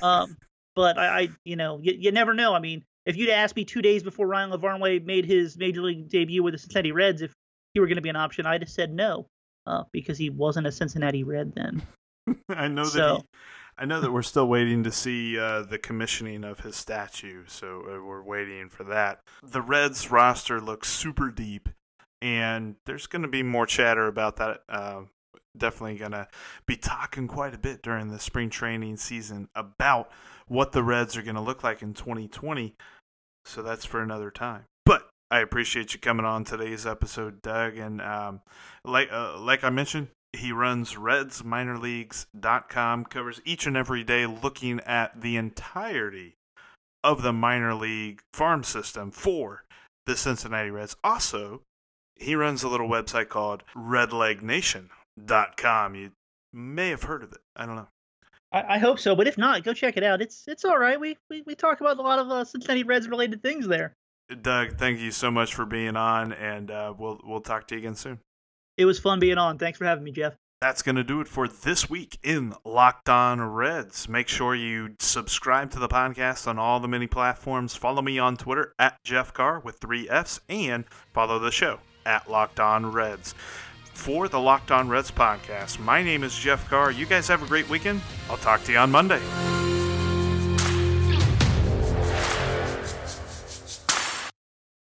Um, 0.00 0.36
but 0.74 0.98
I, 0.98 1.20
I 1.20 1.28
you 1.44 1.56
know, 1.56 1.78
you, 1.82 1.94
you 1.98 2.12
never 2.12 2.34
know. 2.34 2.54
I 2.54 2.58
mean, 2.58 2.84
if 3.06 3.16
you'd 3.16 3.30
asked 3.30 3.56
me 3.56 3.64
two 3.64 3.82
days 3.82 4.02
before 4.02 4.26
Ryan 4.26 4.50
Lavarnway 4.50 5.04
made 5.04 5.24
his 5.24 5.56
major 5.56 5.82
league 5.82 6.08
debut 6.08 6.42
with 6.42 6.54
the 6.54 6.58
Cincinnati 6.58 6.92
Reds 6.92 7.22
if 7.22 7.34
he 7.74 7.80
were 7.80 7.86
going 7.86 7.96
to 7.96 8.02
be 8.02 8.08
an 8.08 8.16
option, 8.16 8.46
I'd 8.46 8.62
have 8.62 8.70
said 8.70 8.92
no, 8.92 9.26
uh, 9.66 9.84
because 9.92 10.18
he 10.18 10.30
wasn't 10.30 10.66
a 10.66 10.72
Cincinnati 10.72 11.24
Red 11.24 11.54
then. 11.54 11.82
I 12.48 12.68
know 12.68 12.86
that 12.86 13.16
he, 13.16 13.22
I 13.78 13.84
know 13.84 14.00
that 14.00 14.12
we're 14.12 14.22
still 14.22 14.46
waiting 14.46 14.84
to 14.84 14.92
see 14.92 15.38
uh, 15.38 15.62
the 15.62 15.78
commissioning 15.78 16.44
of 16.44 16.60
his 16.60 16.76
statue, 16.76 17.44
so 17.46 17.80
uh, 17.80 18.04
we're 18.04 18.22
waiting 18.22 18.68
for 18.68 18.84
that. 18.84 19.20
The 19.42 19.62
Reds 19.62 20.10
roster 20.10 20.60
looks 20.60 20.88
super 20.88 21.30
deep, 21.30 21.68
and 22.20 22.76
there's 22.86 23.06
going 23.06 23.22
to 23.22 23.28
be 23.28 23.42
more 23.42 23.66
chatter 23.66 24.06
about 24.06 24.36
that. 24.36 24.60
Uh, 24.68 25.02
definitely 25.56 25.96
going 25.98 26.12
to 26.12 26.28
be 26.66 26.76
talking 26.76 27.28
quite 27.28 27.54
a 27.54 27.58
bit 27.58 27.82
during 27.82 28.08
the 28.08 28.18
spring 28.18 28.50
training 28.50 28.96
season 28.96 29.48
about 29.54 30.10
what 30.48 30.72
the 30.72 30.82
Reds 30.82 31.16
are 31.16 31.22
going 31.22 31.34
to 31.34 31.40
look 31.40 31.62
like 31.62 31.82
in 31.82 31.94
2020. 31.94 32.76
So 33.44 33.62
that's 33.62 33.84
for 33.84 34.00
another 34.00 34.30
time. 34.30 34.64
I 35.32 35.40
appreciate 35.40 35.92
you 35.94 35.98
coming 35.98 36.26
on 36.26 36.44
today's 36.44 36.84
episode, 36.84 37.40
Doug. 37.40 37.78
And 37.78 38.02
um, 38.02 38.42
like 38.84 39.10
uh, 39.10 39.38
like 39.38 39.64
I 39.64 39.70
mentioned, 39.70 40.08
he 40.34 40.52
runs 40.52 40.94
RedsMinorLeagues.com, 40.94 43.06
covers 43.06 43.40
each 43.46 43.66
and 43.66 43.74
every 43.74 44.04
day 44.04 44.26
looking 44.26 44.80
at 44.80 45.22
the 45.22 45.38
entirety 45.38 46.36
of 47.02 47.22
the 47.22 47.32
minor 47.32 47.72
league 47.72 48.20
farm 48.34 48.62
system 48.62 49.10
for 49.10 49.64
the 50.04 50.18
Cincinnati 50.18 50.70
Reds. 50.70 50.96
Also, 51.02 51.62
he 52.14 52.34
runs 52.34 52.62
a 52.62 52.68
little 52.68 52.90
website 52.90 53.30
called 53.30 53.64
RedLegNation.com. 53.74 55.94
You 55.94 56.10
may 56.52 56.90
have 56.90 57.04
heard 57.04 57.22
of 57.22 57.32
it. 57.32 57.40
I 57.56 57.64
don't 57.64 57.76
know. 57.76 57.88
I, 58.52 58.74
I 58.74 58.78
hope 58.78 58.98
so, 58.98 59.16
but 59.16 59.26
if 59.26 59.38
not, 59.38 59.64
go 59.64 59.72
check 59.72 59.96
it 59.96 60.04
out. 60.04 60.20
It's 60.20 60.44
it's 60.46 60.66
all 60.66 60.76
right. 60.76 61.00
We 61.00 61.16
we, 61.30 61.40
we 61.46 61.54
talk 61.54 61.80
about 61.80 61.96
a 61.96 62.02
lot 62.02 62.18
of 62.18 62.28
uh, 62.28 62.44
Cincinnati 62.44 62.82
Reds 62.82 63.08
related 63.08 63.42
things 63.42 63.66
there. 63.66 63.96
Doug, 64.40 64.76
thank 64.78 65.00
you 65.00 65.10
so 65.10 65.30
much 65.30 65.54
for 65.54 65.64
being 65.66 65.96
on, 65.96 66.32
and 66.32 66.70
uh, 66.70 66.94
we'll 66.96 67.20
we'll 67.24 67.40
talk 67.40 67.66
to 67.68 67.74
you 67.74 67.80
again 67.80 67.94
soon. 67.94 68.18
It 68.76 68.84
was 68.84 68.98
fun 68.98 69.20
being 69.20 69.38
on. 69.38 69.58
Thanks 69.58 69.78
for 69.78 69.84
having 69.84 70.04
me, 70.04 70.12
Jeff. 70.12 70.34
that's 70.60 70.80
going 70.82 70.96
to 70.96 71.04
do 71.04 71.20
it 71.20 71.28
for 71.28 71.46
this 71.48 71.90
week 71.90 72.18
in 72.22 72.54
Locked 72.64 73.08
On 73.08 73.40
Reds. 73.40 74.08
Make 74.08 74.28
sure 74.28 74.54
you 74.54 74.94
subscribe 75.00 75.70
to 75.72 75.78
the 75.78 75.88
podcast 75.88 76.46
on 76.46 76.58
all 76.58 76.78
the 76.80 76.88
many 76.88 77.06
platforms. 77.06 77.74
Follow 77.74 78.00
me 78.00 78.18
on 78.18 78.36
Twitter 78.36 78.72
at 78.78 78.96
Jeff 79.04 79.34
Carr 79.34 79.58
with 79.60 79.78
three 79.78 80.08
F's 80.08 80.40
and 80.48 80.84
follow 81.12 81.38
the 81.38 81.50
show 81.50 81.80
at 82.06 82.30
Locked 82.30 82.60
On 82.60 82.90
Reds. 82.92 83.34
For 83.92 84.28
the 84.28 84.40
Locked 84.40 84.70
On 84.70 84.88
Reds 84.88 85.10
podcast, 85.10 85.78
my 85.80 86.02
name 86.02 86.24
is 86.24 86.34
Jeff 86.34 86.68
Carr. 86.70 86.90
You 86.92 87.04
guys 87.06 87.28
have 87.28 87.42
a 87.42 87.46
great 87.46 87.68
weekend. 87.68 88.00
I'll 88.30 88.38
talk 88.38 88.62
to 88.64 88.72
you 88.72 88.78
on 88.78 88.90
Monday. 88.90 89.20